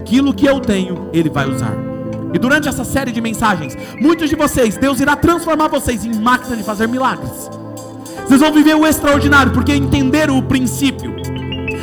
Aquilo 0.00 0.32
que 0.32 0.46
eu 0.46 0.58
tenho, 0.58 1.10
Ele 1.12 1.28
vai 1.28 1.46
usar. 1.46 1.76
E 2.32 2.38
durante 2.38 2.66
essa 2.66 2.82
série 2.82 3.12
de 3.12 3.20
mensagens, 3.20 3.76
muitos 4.00 4.30
de 4.30 4.36
vocês, 4.36 4.78
Deus 4.78 5.00
irá 5.00 5.16
transformar 5.16 5.68
vocês 5.68 6.02
em 6.02 6.14
máquinas 6.14 6.56
de 6.56 6.64
fazer 6.64 6.88
milagres. 6.88 7.50
Vocês 8.26 8.40
vão 8.40 8.54
viver 8.54 8.74
o 8.74 8.86
extraordinário, 8.86 9.52
porque 9.52 9.76
entenderam 9.76 10.38
o 10.38 10.42
princípio. 10.42 11.23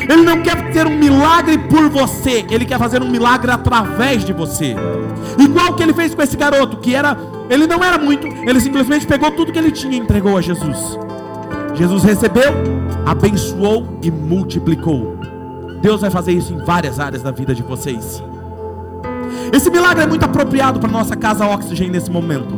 Ele 0.10 0.24
não 0.24 0.42
quer 0.42 0.58
fazer 0.58 0.88
um 0.88 0.98
milagre 0.98 1.58
por 1.58 1.90
você, 1.90 2.46
ele 2.50 2.66
quer 2.66 2.80
fazer 2.80 3.02
um 3.02 3.10
milagre 3.10 3.52
através 3.52 4.26
de 4.26 4.34
você. 4.34 4.76
Igual 5.38 5.74
que 5.74 5.84
ele 5.84 5.94
fez 5.94 6.14
com 6.14 6.22
esse 6.22 6.36
garoto, 6.36 6.78
que 6.78 6.94
era, 6.94 7.18
ele 7.50 7.68
não 7.68 7.84
era 7.84 7.98
muito, 7.98 8.28
ele 8.28 8.60
simplesmente 8.60 9.06
pegou 9.06 9.32
tudo 9.32 9.52
que 9.52 9.60
ele 9.60 9.72
tinha 9.72 9.94
e 9.94 10.00
entregou 10.00 10.38
a 10.38 10.42
Jesus. 10.42 10.98
Jesus 11.76 12.04
recebeu, 12.04 12.52
abençoou 13.06 14.00
e 14.02 14.12
multiplicou. 14.12 15.18
Deus 15.82 16.02
vai 16.02 16.10
fazer 16.10 16.32
isso 16.32 16.54
em 16.54 16.58
várias 16.58 17.00
áreas 17.00 17.24
da 17.24 17.32
vida 17.32 17.56
de 17.56 17.64
vocês. 17.64 18.22
Esse 19.52 19.70
milagre 19.70 20.04
é 20.04 20.08
muito 20.08 20.24
apropriado 20.24 20.80
para 20.80 20.90
nossa 20.90 21.16
casa 21.16 21.46
Oxygen 21.46 21.90
nesse 21.90 22.12
momento. 22.12 22.54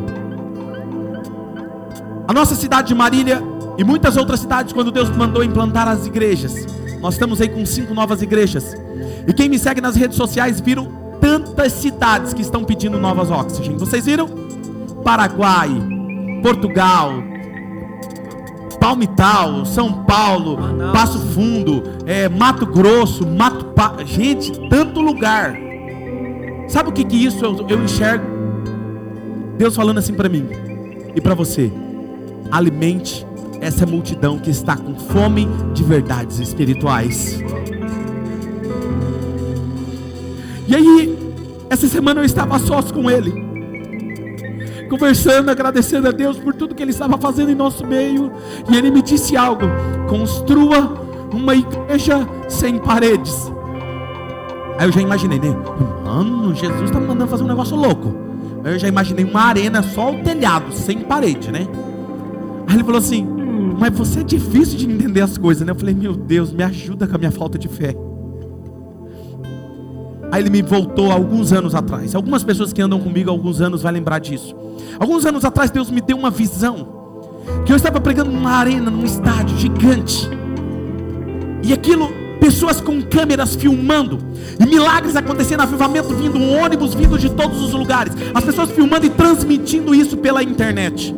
A 2.27 2.33
nossa 2.33 2.55
cidade 2.55 2.89
de 2.89 2.95
Marília 2.95 3.41
e 3.77 3.83
muitas 3.83 4.17
outras 4.17 4.41
cidades, 4.41 4.73
quando 4.73 4.91
Deus 4.91 5.09
mandou 5.09 5.43
implantar 5.43 5.87
as 5.87 6.05
igrejas, 6.05 6.67
nós 7.03 7.15
estamos 7.15 7.41
aí 7.41 7.49
com 7.49 7.65
cinco 7.65 7.93
novas 7.93 8.21
igrejas. 8.21 8.77
E 9.27 9.33
quem 9.33 9.49
me 9.49 9.59
segue 9.59 9.81
nas 9.81 9.93
redes 9.93 10.15
sociais 10.15 10.61
viram 10.61 10.89
tantas 11.19 11.73
cidades 11.73 12.33
que 12.33 12.41
estão 12.41 12.63
pedindo 12.63 12.97
novas 12.97 13.29
Oxygen. 13.29 13.75
Vocês 13.75 14.05
viram? 14.05 14.29
Paraguai, 15.03 15.69
Portugal, 16.41 17.11
Palmital, 18.79 19.65
São 19.65 20.05
Paulo, 20.05 20.57
Passo 20.93 21.19
Fundo, 21.33 21.83
é, 22.05 22.29
Mato 22.29 22.65
Grosso, 22.65 23.27
Mato 23.27 23.65
pa... 23.75 23.97
gente, 24.05 24.57
tanto 24.69 25.01
lugar. 25.01 25.57
Sabe 26.69 26.87
o 26.87 26.93
que 26.93 27.03
que 27.03 27.17
isso 27.17 27.43
eu, 27.43 27.67
eu 27.67 27.83
enxergo? 27.83 28.25
Deus 29.57 29.75
falando 29.75 29.97
assim 29.97 30.13
para 30.13 30.29
mim 30.29 30.47
e 31.13 31.19
para 31.19 31.35
você: 31.35 31.69
alimente 32.49 33.27
essa 33.63 33.85
multidão 33.85 34.37
que 34.37 34.49
está 34.49 34.75
com 34.75 34.93
fome 34.95 35.47
de 35.73 35.83
verdades 35.83 36.37
espirituais. 36.39 37.39
E 40.67 40.75
aí, 40.75 41.17
essa 41.69 41.87
semana 41.87 42.19
eu 42.21 42.25
estava 42.25 42.59
sós 42.59 42.91
com 42.91 43.09
ele, 43.09 43.33
conversando, 44.89 45.49
agradecendo 45.49 46.09
a 46.09 46.11
Deus 46.11 46.37
por 46.37 46.53
tudo 46.53 46.75
que 46.75 46.83
ele 46.83 46.91
estava 46.91 47.17
fazendo 47.17 47.51
em 47.51 47.55
nosso 47.55 47.85
meio, 47.87 48.31
e 48.69 48.75
ele 48.75 48.91
me 48.91 49.01
disse 49.01 49.37
algo: 49.37 49.63
construa 50.09 51.01
uma 51.31 51.55
igreja 51.55 52.27
sem 52.49 52.77
paredes. 52.77 53.51
Aí 54.77 54.87
eu 54.87 54.91
já 54.91 55.01
imaginei, 55.01 55.39
né? 55.39 55.55
Mano, 56.03 56.53
Jesus 56.53 56.83
está 56.83 56.99
mandando 56.99 57.27
fazer 57.27 57.43
um 57.43 57.47
negócio 57.47 57.77
louco. 57.77 58.13
Aí 58.63 58.73
eu 58.73 58.79
já 58.79 58.87
imaginei 58.87 59.23
uma 59.23 59.41
arena, 59.41 59.81
só 59.81 60.11
o 60.11 60.21
telhado, 60.21 60.73
sem 60.73 60.99
parede, 60.99 61.51
né? 61.51 61.67
Aí 62.67 62.75
ele 62.75 62.83
falou 62.83 62.99
assim: 62.99 63.42
Mas 63.77 63.97
você 63.97 64.19
é 64.21 64.23
difícil 64.23 64.77
de 64.77 64.85
entender 64.85 65.21
as 65.21 65.37
coisas, 65.37 65.65
né? 65.65 65.71
Eu 65.71 65.75
falei: 65.75 65.93
Meu 65.93 66.15
Deus, 66.15 66.51
me 66.51 66.63
ajuda 66.63 67.07
com 67.07 67.15
a 67.15 67.17
minha 67.17 67.31
falta 67.31 67.57
de 67.57 67.67
fé. 67.67 67.95
Aí 70.31 70.41
ele 70.41 70.49
me 70.49 70.61
voltou 70.61 71.11
alguns 71.11 71.53
anos 71.53 71.75
atrás. 71.75 72.15
Algumas 72.15 72.43
pessoas 72.43 72.73
que 72.73 72.81
andam 72.81 72.99
comigo 72.99 73.29
há 73.29 73.33
alguns 73.33 73.61
anos 73.61 73.83
vão 73.83 73.91
lembrar 73.91 74.19
disso. 74.19 74.55
Alguns 74.99 75.25
anos 75.25 75.45
atrás, 75.45 75.69
Deus 75.69 75.91
me 75.91 76.01
deu 76.01 76.17
uma 76.17 76.31
visão. 76.31 76.87
Que 77.65 77.71
eu 77.71 77.75
estava 77.75 78.01
pregando 78.01 78.31
numa 78.31 78.51
arena, 78.51 78.89
num 78.89 79.03
estádio 79.03 79.57
gigante. 79.57 80.27
E 81.61 81.71
aquilo 81.71 82.09
pessoas 82.43 82.81
com 82.81 83.01
câmeras 83.01 83.55
filmando, 83.55 84.19
e 84.59 84.65
milagres 84.65 85.15
acontecendo, 85.15 85.61
avivamento 85.61 86.13
vindo, 86.13 86.37
ônibus 86.41 86.93
vindo 86.93 87.17
de 87.17 87.29
todos 87.29 87.61
os 87.61 87.71
lugares, 87.71 88.13
as 88.33 88.43
pessoas 88.43 88.69
filmando 88.69 89.05
e 89.05 89.09
transmitindo 89.09 89.95
isso 89.95 90.17
pela 90.17 90.43
internet. 90.43 91.15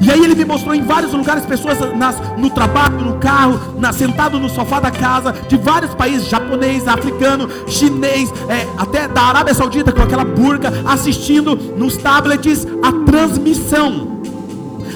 E 0.00 0.10
aí 0.10 0.22
ele 0.22 0.34
me 0.34 0.44
mostrou 0.44 0.74
em 0.74 0.82
vários 0.82 1.12
lugares 1.12 1.44
pessoas 1.44 1.78
nas, 1.96 2.16
no 2.36 2.50
trabalho, 2.50 3.00
no 3.00 3.18
carro, 3.18 3.58
na, 3.78 3.92
sentado 3.92 4.38
no 4.38 4.48
sofá 4.48 4.78
da 4.78 4.90
casa, 4.90 5.32
de 5.48 5.56
vários 5.56 5.94
países, 5.94 6.28
japonês, 6.28 6.86
africano, 6.86 7.48
chinês, 7.66 8.32
é, 8.48 8.66
até 8.76 9.08
da 9.08 9.22
Arábia 9.22 9.54
Saudita 9.54 9.92
com 9.92 10.02
aquela 10.02 10.24
burca, 10.24 10.72
assistindo 10.86 11.56
nos 11.56 11.96
tablets 11.96 12.66
a 12.82 12.92
transmissão. 13.04 14.18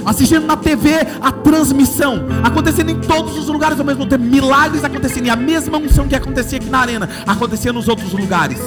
Assistindo 0.05 0.47
na 0.47 0.57
TV 0.57 0.95
a 1.21 1.31
transmissão, 1.31 2.27
acontecendo 2.43 2.91
em 2.91 3.01
todos 3.01 3.39
os 3.39 3.47
lugares 3.47 3.79
ao 3.79 3.87
mesmo 3.87 4.05
tempo, 4.07 4.25
milagres 4.25 4.85
acontecendo, 4.85 5.27
e 5.27 5.31
a 5.31 5.37
mesma 5.37 5.79
unção 5.79 6.09
que 6.09 6.17
acontecia 6.17 6.59
aqui 6.59 6.69
na 6.69 6.81
arena, 6.81 7.09
acontecia 7.27 7.73
nos 7.73 7.87
outros 7.87 8.13
lugares. 8.13 8.59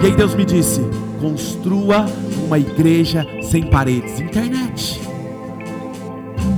E 0.00 0.06
aí 0.06 0.12
Deus 0.12 0.34
me 0.34 0.44
disse: 0.44 0.80
construa 1.20 2.06
uma 2.46 2.58
igreja 2.58 3.26
sem 3.50 3.68
paredes, 3.68 4.20
internet. 4.20 5.13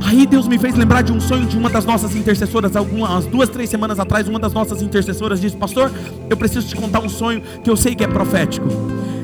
Aí 0.06 0.24
Deus 0.24 0.46
me 0.46 0.56
fez 0.56 0.76
lembrar 0.76 1.02
de 1.02 1.12
um 1.12 1.20
sonho 1.20 1.46
de 1.46 1.58
uma 1.58 1.68
das 1.68 1.84
nossas 1.84 2.14
intercessoras, 2.14 2.76
algumas 2.76 3.26
duas, 3.26 3.48
três 3.48 3.68
semanas 3.68 3.98
atrás, 3.98 4.28
uma 4.28 4.38
das 4.38 4.52
nossas 4.52 4.80
intercessoras 4.80 5.40
disse: 5.40 5.56
Pastor, 5.56 5.90
eu 6.30 6.36
preciso 6.36 6.68
te 6.68 6.76
contar 6.76 7.00
um 7.00 7.08
sonho 7.08 7.42
que 7.64 7.68
eu 7.68 7.76
sei 7.76 7.92
que 7.96 8.04
é 8.04 8.06
profético. 8.06 8.68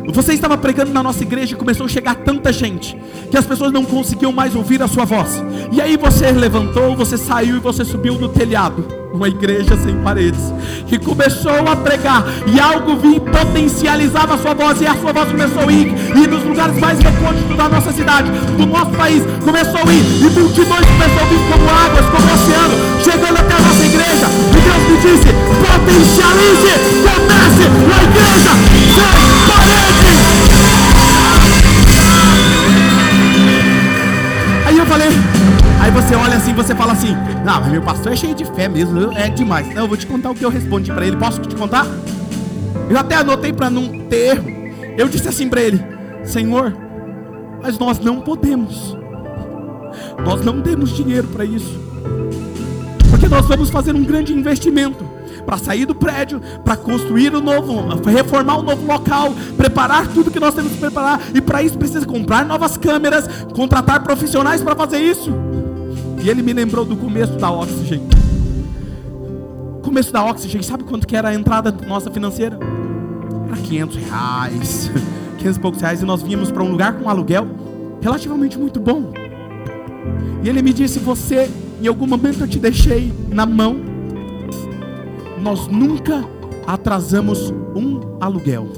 Você 0.08 0.32
estava 0.32 0.58
pregando 0.58 0.92
na 0.92 1.00
nossa 1.00 1.22
igreja 1.22 1.54
e 1.54 1.56
começou 1.56 1.86
a 1.86 1.88
chegar 1.88 2.16
tanta 2.16 2.52
gente 2.52 2.98
que 3.30 3.36
as 3.36 3.46
pessoas 3.46 3.70
não 3.70 3.84
conseguiam 3.84 4.32
mais 4.32 4.56
ouvir 4.56 4.82
a 4.82 4.88
sua 4.88 5.04
voz. 5.04 5.40
E 5.70 5.80
aí 5.80 5.96
você 5.96 6.32
levantou, 6.32 6.96
você 6.96 7.16
saiu 7.16 7.58
e 7.58 7.60
você 7.60 7.84
subiu 7.84 8.18
no 8.18 8.28
telhado, 8.28 8.84
uma 9.12 9.28
igreja 9.28 9.76
sem 9.76 9.96
paredes, 9.98 10.52
que 10.86 10.98
começou 10.98 11.68
a 11.68 11.76
pregar 11.76 12.24
e 12.46 12.58
algo 12.60 12.96
vinha 12.96 13.20
potencializava 13.20 14.34
a 14.34 14.38
sua 14.38 14.54
voz 14.54 14.80
e 14.80 14.86
a 14.86 14.94
sua 14.96 15.12
voz 15.12 15.30
começou 15.30 15.68
a 15.68 15.72
ir 15.72 15.92
e 16.16 16.26
nos 16.26 16.44
lugares 16.44 16.78
mais 16.78 16.98
recônditos 16.98 17.56
da 17.56 17.68
nossa 17.68 17.92
cidade, 17.92 18.30
do 18.56 18.66
nosso 18.66 18.90
país, 18.92 19.22
começou 19.44 19.80
a 19.80 19.92
ir 19.92 20.04
e 20.20 20.30
multidões 20.30 20.86
começou 20.86 21.22
a 21.22 21.26
vir 21.26 21.40
como 21.50 21.70
águas, 21.70 22.06
como 22.06 22.34
oceano, 22.34 22.74
chegando 23.02 23.38
até 23.38 23.54
a 23.54 23.60
nossa 23.60 23.84
igreja. 23.84 24.26
E 24.50 24.60
Deus 24.60 24.82
me 24.88 24.96
disse: 24.98 25.28
potencialize, 25.62 26.72
comece 27.02 27.64
a 27.64 28.04
igreja 28.04 28.52
sem 28.94 29.28
paredes. 29.46 30.11
Você 36.12 36.16
olha 36.16 36.36
assim, 36.36 36.52
você 36.52 36.74
fala 36.74 36.92
assim, 36.92 37.14
não, 37.42 37.58
mas 37.58 37.72
meu 37.72 37.80
pastor 37.80 38.12
é 38.12 38.16
cheio 38.16 38.34
de 38.34 38.44
fé 38.44 38.68
mesmo, 38.68 39.12
é 39.12 39.30
demais. 39.30 39.66
Não, 39.74 39.84
eu 39.84 39.88
vou 39.88 39.96
te 39.96 40.06
contar 40.06 40.30
o 40.30 40.34
que 40.34 40.44
eu 40.44 40.50
respondi 40.50 40.92
para 40.92 41.06
ele. 41.06 41.16
Posso 41.16 41.40
te 41.40 41.56
contar? 41.56 41.86
Eu 42.90 42.98
até 42.98 43.14
anotei 43.14 43.50
para 43.50 43.70
não 43.70 43.98
ter 44.10 44.36
erro. 44.36 44.44
Eu 44.98 45.08
disse 45.08 45.26
assim 45.26 45.48
para 45.48 45.62
ele, 45.62 45.82
Senhor, 46.22 46.76
mas 47.62 47.78
nós 47.78 47.98
não 47.98 48.20
podemos 48.20 48.94
Nós 50.22 50.44
não 50.44 50.60
temos 50.60 50.94
dinheiro 50.94 51.28
para 51.28 51.46
isso. 51.46 51.80
Porque 53.08 53.26
nós 53.26 53.46
vamos 53.46 53.70
fazer 53.70 53.94
um 53.94 54.04
grande 54.04 54.34
investimento 54.34 55.02
para 55.46 55.56
sair 55.56 55.86
do 55.86 55.94
prédio, 55.94 56.42
para 56.62 56.76
construir 56.76 57.34
o 57.34 57.40
novo, 57.40 57.88
reformar 58.04 58.58
o 58.58 58.62
novo 58.62 58.86
local, 58.86 59.32
preparar 59.56 60.06
tudo 60.08 60.30
que 60.30 60.38
nós 60.38 60.54
temos 60.54 60.72
que 60.72 60.78
preparar. 60.78 61.20
E 61.34 61.40
para 61.40 61.62
isso 61.62 61.78
precisa 61.78 62.04
comprar 62.04 62.44
novas 62.44 62.76
câmeras, 62.76 63.26
contratar 63.54 64.02
profissionais 64.02 64.60
para 64.60 64.76
fazer 64.76 64.98
isso. 64.98 65.32
E 66.22 66.30
ele 66.30 66.40
me 66.40 66.52
lembrou 66.52 66.84
do 66.84 66.96
começo 66.96 67.32
da 67.32 67.50
Oxygen. 67.50 68.00
Começo 69.82 70.12
da 70.12 70.24
Oxygen, 70.24 70.62
sabe 70.62 70.84
quanto 70.84 71.04
que 71.04 71.16
era 71.16 71.30
a 71.30 71.34
entrada 71.34 71.74
nossa 71.86 72.12
financeira? 72.12 72.56
Era 73.48 73.56
500 73.56 73.96
reais, 73.96 74.90
500 75.38 75.56
e 75.56 75.60
poucos 75.60 75.80
reais, 75.80 76.00
e 76.00 76.04
nós 76.04 76.22
vínhamos 76.22 76.52
para 76.52 76.62
um 76.62 76.70
lugar 76.70 76.92
com 76.94 77.10
aluguel 77.10 77.48
relativamente 78.00 78.56
muito 78.56 78.78
bom. 78.78 79.12
E 80.44 80.48
ele 80.48 80.62
me 80.62 80.72
disse: 80.72 81.00
Você, 81.00 81.50
em 81.82 81.88
algum 81.88 82.06
momento 82.06 82.40
eu 82.42 82.48
te 82.48 82.60
deixei 82.60 83.12
na 83.28 83.44
mão. 83.44 83.76
Nós 85.40 85.66
nunca 85.66 86.24
atrasamos 86.64 87.52
um 87.74 88.16
aluguel. 88.20 88.68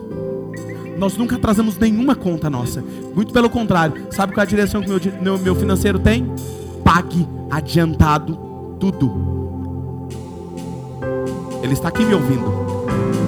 Nós 0.97 1.15
nunca 1.19 1.37
atrasamos 1.37 1.77
nenhuma 1.77 2.15
conta 2.15 2.49
nossa. 2.49 2.83
Muito 3.15 3.35
pelo 3.35 3.51
contrário. 3.51 4.07
Sabe 4.11 4.33
qual 4.33 4.43
é 4.43 4.47
a 4.47 4.49
direção 4.49 4.81
que 4.81 4.89
meu, 5.21 5.39
meu 5.39 5.55
financeiro 5.55 5.99
tem? 5.99 6.27
Pague 6.85 7.27
adiantado 7.51 8.37
tudo. 8.79 9.13
Ele 11.63 11.73
está 11.73 11.89
aqui 11.89 12.05
me 12.05 12.15
ouvindo. 12.15 12.53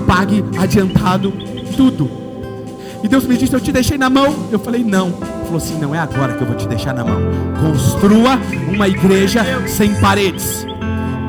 Pague 0.06 0.44
adiantado 0.58 1.32
tudo. 1.76 2.08
E 3.02 3.08
Deus 3.08 3.24
me 3.24 3.36
disse: 3.36 3.54
Eu 3.54 3.60
te 3.60 3.72
deixei 3.72 3.98
na 3.98 4.10
mão. 4.10 4.48
Eu 4.52 4.58
falei: 4.58 4.84
Não 4.84 5.12
falou 5.46 5.58
assim: 5.58 5.78
não 5.78 5.94
é 5.94 5.98
agora 5.98 6.34
que 6.34 6.42
eu 6.42 6.46
vou 6.46 6.56
te 6.56 6.68
deixar 6.68 6.92
na 6.92 7.04
mão. 7.04 7.20
Construa 7.60 8.38
uma 8.68 8.88
igreja 8.88 9.42
sem 9.66 9.94
paredes. 10.00 10.66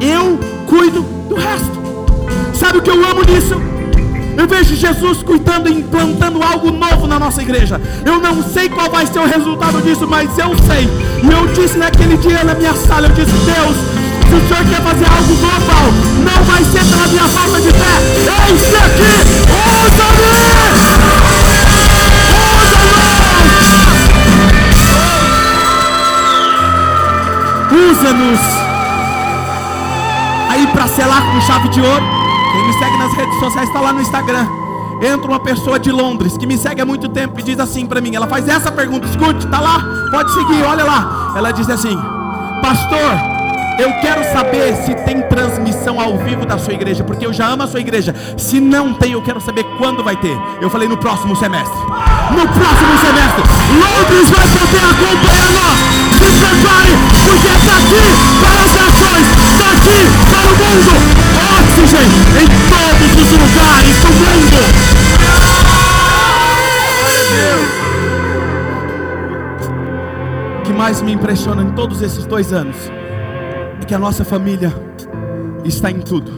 Eu 0.01 0.39
cuido 0.65 1.03
do 1.29 1.35
resto. 1.35 1.77
Sabe 2.53 2.79
o 2.79 2.81
que 2.81 2.89
eu 2.89 3.05
amo 3.05 3.21
nisso? 3.23 3.55
Eu 4.37 4.47
vejo 4.47 4.75
Jesus 4.75 5.23
cuidando 5.23 5.67
e 5.67 5.73
implantando 5.73 6.43
algo 6.43 6.69
novo 6.69 7.07
na 7.07 7.17
nossa 7.17 7.41
igreja. 7.41 7.81
Eu 8.05 8.21
não 8.21 8.43
sei 8.43 8.69
qual 8.69 8.87
vai 8.87 9.07
ser 9.07 9.17
o 9.17 9.25
resultado 9.25 9.81
disso, 9.81 10.05
mas 10.07 10.29
eu 10.37 10.55
sei. 10.67 10.87
E 11.23 11.31
eu 11.31 11.47
disse 11.55 11.75
naquele 11.75 12.15
dia 12.17 12.43
na 12.43 12.53
minha 12.53 12.75
sala, 12.75 13.07
eu 13.07 13.13
disse, 13.15 13.31
Deus, 13.31 13.75
se 14.29 14.35
o 14.35 14.47
Senhor 14.47 14.63
quer 14.69 14.81
fazer 14.83 15.05
algo 15.09 15.35
global, 15.37 15.91
não 16.23 16.43
vai 16.43 16.63
ser 16.65 16.85
pela 16.85 17.07
minha 17.07 17.27
falta 17.29 17.59
de 17.59 17.71
fé. 17.71 17.99
Eis 18.47 18.75
aqui, 18.75 19.25
ouça-me! 19.49 20.37
Usa-nos. 27.91 28.39
Aí 30.49 30.67
para 30.67 30.87
selar 30.87 31.23
com 31.31 31.41
chave 31.41 31.69
de 31.69 31.81
ouro. 31.81 32.16
Quem 32.57 32.65
me 32.65 32.73
segue 32.73 32.97
nas 32.97 33.13
redes 33.13 33.39
sociais 33.39 33.67
está 33.67 33.79
lá 33.79 33.93
no 33.93 34.01
Instagram. 34.01 34.47
Entra 34.99 35.27
uma 35.29 35.39
pessoa 35.39 35.77
de 35.77 35.91
Londres 35.91 36.35
que 36.35 36.47
me 36.47 36.57
segue 36.57 36.81
há 36.81 36.85
muito 36.87 37.07
tempo 37.07 37.39
e 37.39 37.43
diz 37.43 37.59
assim 37.59 37.85
para 37.85 38.01
mim. 38.01 38.15
Ela 38.15 38.25
faz 38.25 38.47
essa 38.47 38.71
pergunta. 38.71 39.05
Escute, 39.05 39.45
tá 39.45 39.59
lá. 39.59 39.85
Pode 40.09 40.33
seguir. 40.33 40.63
Olha 40.63 40.83
lá. 40.83 41.33
Ela 41.37 41.51
diz 41.51 41.69
assim: 41.69 41.95
Pastor. 42.59 43.37
Eu 43.77 43.93
quero 44.01 44.23
saber 44.33 44.75
se 44.77 44.95
tem 45.05 45.21
transmissão 45.29 46.01
ao 46.01 46.17
vivo 46.17 46.47
da 46.47 46.57
sua 46.57 46.73
igreja, 46.73 47.03
porque 47.03 47.27
eu 47.27 47.31
já 47.31 47.45
amo 47.45 47.61
a 47.61 47.67
sua 47.67 47.79
igreja. 47.79 48.11
Se 48.35 48.59
não 48.59 48.91
tem, 48.95 49.11
eu 49.11 49.21
quero 49.21 49.39
saber 49.39 49.63
quando 49.77 50.03
vai 50.03 50.15
ter. 50.15 50.35
Eu 50.59 50.67
falei 50.67 50.87
no 50.87 50.97
próximo 50.97 51.35
semestre. 51.35 51.77
No 52.31 52.47
próximo 52.47 52.97
semestre, 52.97 53.43
Londres 53.77 54.29
vai 54.31 54.47
poder 54.47 54.83
acompanhar 54.83 55.51
nós. 55.51 55.77
Se 56.17 56.39
prepare, 56.39 56.91
porque 57.23 57.47
está 57.49 57.77
aqui 57.77 58.15
para 58.41 58.59
as 58.63 58.73
nações, 58.73 59.27
está 59.45 59.71
aqui 59.73 59.99
para 60.31 60.49
o 60.49 60.57
mundo. 60.57 61.26
Oxigênio 61.63 62.21
em 62.41 62.47
todos 62.69 63.11
os 63.15 63.31
lugares 63.31 63.97
do 64.01 64.09
mundo. 64.09 64.59
O 70.59 70.63
que 70.63 70.73
mais 70.73 71.01
me 71.01 71.11
impressiona 71.13 71.63
em 71.63 71.71
todos 71.71 72.01
esses 72.01 72.25
dois 72.25 72.53
anos 72.53 72.75
é 73.81 73.85
que 73.85 73.93
a 73.95 73.99
nossa 73.99 74.23
família 74.23 74.73
está 75.65 75.89
em 75.89 75.99
tudo. 75.99 76.31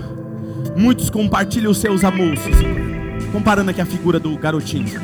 Muitos 0.76 1.10
compartilham 1.10 1.72
os 1.72 1.80
seus 1.80 2.04
almoços, 2.04 2.56
comparando 3.32 3.72
aqui 3.72 3.82
a 3.82 3.86
figura 3.86 4.20
do 4.20 4.38
garotinho. 4.38 5.02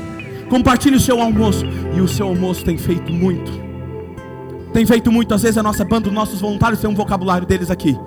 Compartilhe 0.49 0.95
o 0.95 0.99
seu 0.99 1.19
almoço 1.21 1.65
e 1.93 1.99
o 1.99 2.07
seu 2.07 2.27
almoço 2.27 2.63
tem 2.63 2.77
feito 2.77 3.11
muito. 3.11 3.51
Tem 4.71 4.85
feito 4.85 5.11
muito, 5.11 5.33
às 5.33 5.41
vezes 5.41 5.57
a 5.57 5.63
nossa 5.63 5.83
banda, 5.83 6.07
os 6.07 6.13
nossos 6.13 6.39
voluntários 6.39 6.79
tem 6.79 6.89
um 6.89 6.95
vocabulário 6.95 7.47
deles 7.47 7.71
aqui. 7.71 7.97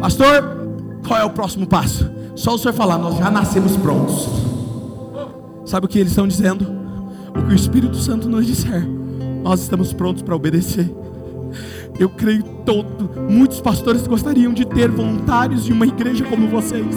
Pastor, 0.00 0.63
qual 1.06 1.20
é 1.20 1.24
o 1.24 1.30
próximo 1.30 1.66
passo? 1.66 2.10
Só 2.34 2.54
o 2.54 2.58
senhor 2.58 2.74
falar, 2.74 2.98
nós 2.98 3.16
já 3.16 3.30
nascemos 3.30 3.76
prontos. 3.76 4.28
Sabe 5.64 5.86
o 5.86 5.88
que 5.88 5.98
eles 5.98 6.10
estão 6.10 6.26
dizendo? 6.26 6.66
O 7.30 7.46
que 7.46 7.52
o 7.52 7.54
Espírito 7.54 7.96
Santo 7.96 8.28
nos 8.28 8.46
disser, 8.46 8.86
nós 9.42 9.60
estamos 9.60 9.92
prontos 9.92 10.22
para 10.22 10.34
obedecer. 10.34 10.90
Eu 11.98 12.08
creio 12.08 12.42
todo, 12.64 13.10
muitos 13.30 13.60
pastores 13.60 14.06
gostariam 14.06 14.52
de 14.52 14.64
ter 14.64 14.90
voluntários 14.90 15.64
de 15.64 15.72
uma 15.72 15.86
igreja 15.86 16.24
como 16.24 16.48
vocês. 16.48 16.96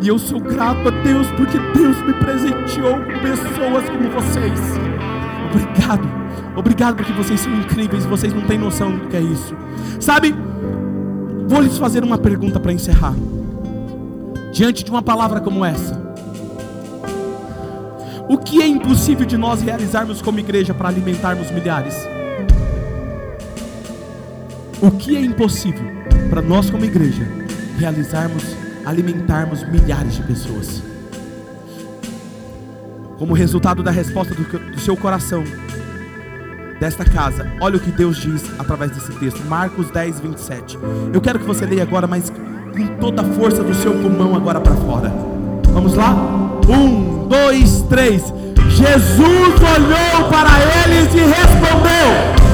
E 0.00 0.08
eu 0.08 0.18
sou 0.18 0.40
grato 0.40 0.88
a 0.88 0.90
Deus 1.02 1.26
porque 1.32 1.58
Deus 1.76 2.00
me 2.02 2.14
presenteou 2.14 2.94
com 2.94 3.18
pessoas 3.20 3.88
como 3.90 4.10
vocês. 4.10 4.60
Obrigado. 5.50 6.08
Obrigado 6.56 6.96
porque 6.96 7.12
vocês 7.12 7.40
são 7.40 7.52
incríveis, 7.54 8.06
vocês 8.06 8.32
não 8.32 8.42
têm 8.42 8.58
noção 8.58 8.96
do 8.96 9.08
que 9.08 9.16
é 9.16 9.20
isso. 9.20 9.54
Sabe? 10.00 10.34
Vou 11.48 11.62
lhes 11.62 11.78
fazer 11.78 12.04
uma 12.04 12.18
pergunta 12.18 12.60
para 12.60 12.74
encerrar. 12.74 13.14
Diante 14.52 14.84
de 14.84 14.90
uma 14.90 15.00
palavra 15.00 15.40
como 15.40 15.64
essa, 15.64 15.98
o 18.28 18.36
que 18.36 18.60
é 18.60 18.66
impossível 18.66 19.24
de 19.24 19.38
nós 19.38 19.62
realizarmos 19.62 20.20
como 20.20 20.38
igreja 20.38 20.74
para 20.74 20.90
alimentarmos 20.90 21.50
milhares? 21.50 21.94
O 24.82 24.90
que 24.90 25.16
é 25.16 25.20
impossível 25.22 25.86
para 26.28 26.42
nós, 26.42 26.68
como 26.68 26.84
igreja, 26.84 27.26
realizarmos, 27.78 28.44
alimentarmos 28.84 29.66
milhares 29.66 30.16
de 30.16 30.22
pessoas? 30.24 30.82
Como 33.18 33.32
resultado 33.32 33.82
da 33.82 33.90
resposta 33.90 34.34
do, 34.34 34.44
do 34.44 34.78
seu 34.78 34.98
coração, 34.98 35.42
desta 36.80 37.04
casa, 37.04 37.50
olha 37.60 37.76
o 37.76 37.80
que 37.80 37.90
Deus 37.90 38.16
diz 38.18 38.44
através 38.58 38.90
desse 38.90 39.12
texto, 39.14 39.44
Marcos 39.46 39.90
10, 39.90 40.20
27. 40.20 40.78
Eu 41.12 41.20
quero 41.20 41.38
que 41.38 41.44
você 41.44 41.66
leia 41.66 41.82
agora, 41.82 42.06
mas 42.06 42.30
com 42.30 42.86
toda 43.00 43.22
a 43.22 43.24
força 43.24 43.62
do 43.62 43.74
seu 43.74 43.92
pulmão 43.92 44.34
agora 44.36 44.60
para 44.60 44.74
fora. 44.74 45.12
Vamos 45.72 45.94
lá? 45.94 46.14
Um, 46.68 47.26
dois, 47.28 47.82
três. 47.82 48.32
Jesus 48.68 49.18
olhou 49.28 50.28
para 50.30 50.50
eles 50.84 51.12
e 51.14 51.18
respondeu. 51.18 52.47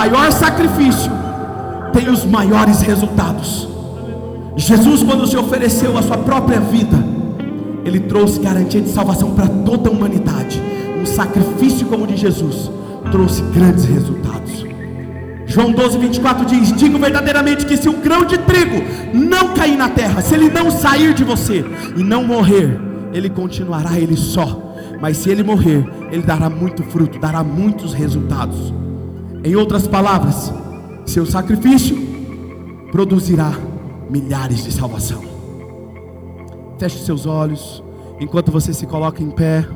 Maior 0.00 0.32
sacrifício 0.32 1.12
tem 1.92 2.08
os 2.08 2.24
maiores 2.24 2.80
resultados. 2.80 3.68
Jesus, 4.56 5.02
quando 5.02 5.26
se 5.26 5.36
ofereceu 5.36 5.96
a 5.98 6.02
sua 6.02 6.16
própria 6.16 6.58
vida, 6.58 6.96
ele 7.84 8.00
trouxe 8.00 8.40
garantia 8.40 8.80
de 8.80 8.88
salvação 8.88 9.34
para 9.34 9.46
toda 9.46 9.90
a 9.90 9.92
humanidade. 9.92 10.58
Um 10.98 11.04
sacrifício 11.04 11.86
como 11.86 12.04
o 12.04 12.06
de 12.06 12.16
Jesus 12.16 12.70
trouxe 13.12 13.42
grandes 13.54 13.84
resultados. 13.84 14.64
João 15.46 15.70
12, 15.70 15.98
24 15.98 16.46
diz: 16.46 16.72
Digo 16.74 16.98
verdadeiramente 16.98 17.66
que 17.66 17.76
se 17.76 17.88
um 17.88 18.00
grão 18.00 18.24
de 18.24 18.38
trigo 18.38 18.82
não 19.12 19.52
cair 19.52 19.76
na 19.76 19.90
terra, 19.90 20.22
se 20.22 20.34
ele 20.34 20.48
não 20.48 20.70
sair 20.70 21.12
de 21.12 21.24
você 21.24 21.62
e 21.94 22.02
não 22.02 22.24
morrer, 22.24 22.80
ele 23.12 23.28
continuará 23.28 23.98
ele 23.98 24.16
só. 24.16 24.69
Mas 25.00 25.16
se 25.16 25.30
ele 25.30 25.42
morrer, 25.42 25.86
ele 26.10 26.22
dará 26.22 26.50
muito 26.50 26.82
fruto, 26.82 27.18
dará 27.18 27.42
muitos 27.42 27.94
resultados. 27.94 28.72
Em 29.42 29.56
outras 29.56 29.86
palavras, 29.86 30.52
seu 31.06 31.24
sacrifício 31.24 31.96
produzirá 32.92 33.52
milhares 34.10 34.64
de 34.64 34.72
salvação. 34.72 35.22
Feche 36.78 36.98
seus 36.98 37.26
olhos, 37.26 37.82
enquanto 38.20 38.52
você 38.52 38.74
se 38.74 38.86
coloca 38.86 39.22
em 39.22 39.30
pé. 39.30 39.66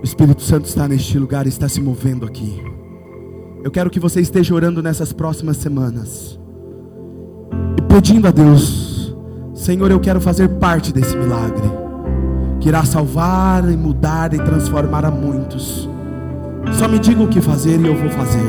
O 0.00 0.04
Espírito 0.04 0.42
Santo 0.42 0.66
está 0.66 0.86
neste 0.86 1.18
lugar, 1.18 1.46
está 1.46 1.68
se 1.68 1.80
movendo 1.80 2.26
aqui. 2.26 2.62
Eu 3.64 3.70
quero 3.70 3.90
que 3.90 3.98
você 3.98 4.20
esteja 4.20 4.54
orando 4.54 4.82
nessas 4.82 5.12
próximas 5.12 5.56
semanas 5.56 6.38
e 7.78 7.82
pedindo 7.82 8.28
a 8.28 8.30
Deus 8.30 8.96
Senhor, 9.56 9.90
eu 9.90 9.98
quero 9.98 10.20
fazer 10.20 10.48
parte 10.60 10.92
desse 10.92 11.16
milagre, 11.16 11.66
que 12.66 12.70
irá 12.70 12.84
salvar 12.84 13.70
e 13.70 13.76
mudar 13.76 14.34
e 14.34 14.38
transformar 14.38 15.04
a 15.04 15.10
muitos. 15.10 15.88
Só 16.72 16.88
me 16.88 16.98
diga 16.98 17.22
o 17.22 17.28
que 17.28 17.40
fazer 17.40 17.78
e 17.80 17.86
eu 17.86 17.94
vou 17.94 18.10
fazer. 18.10 18.42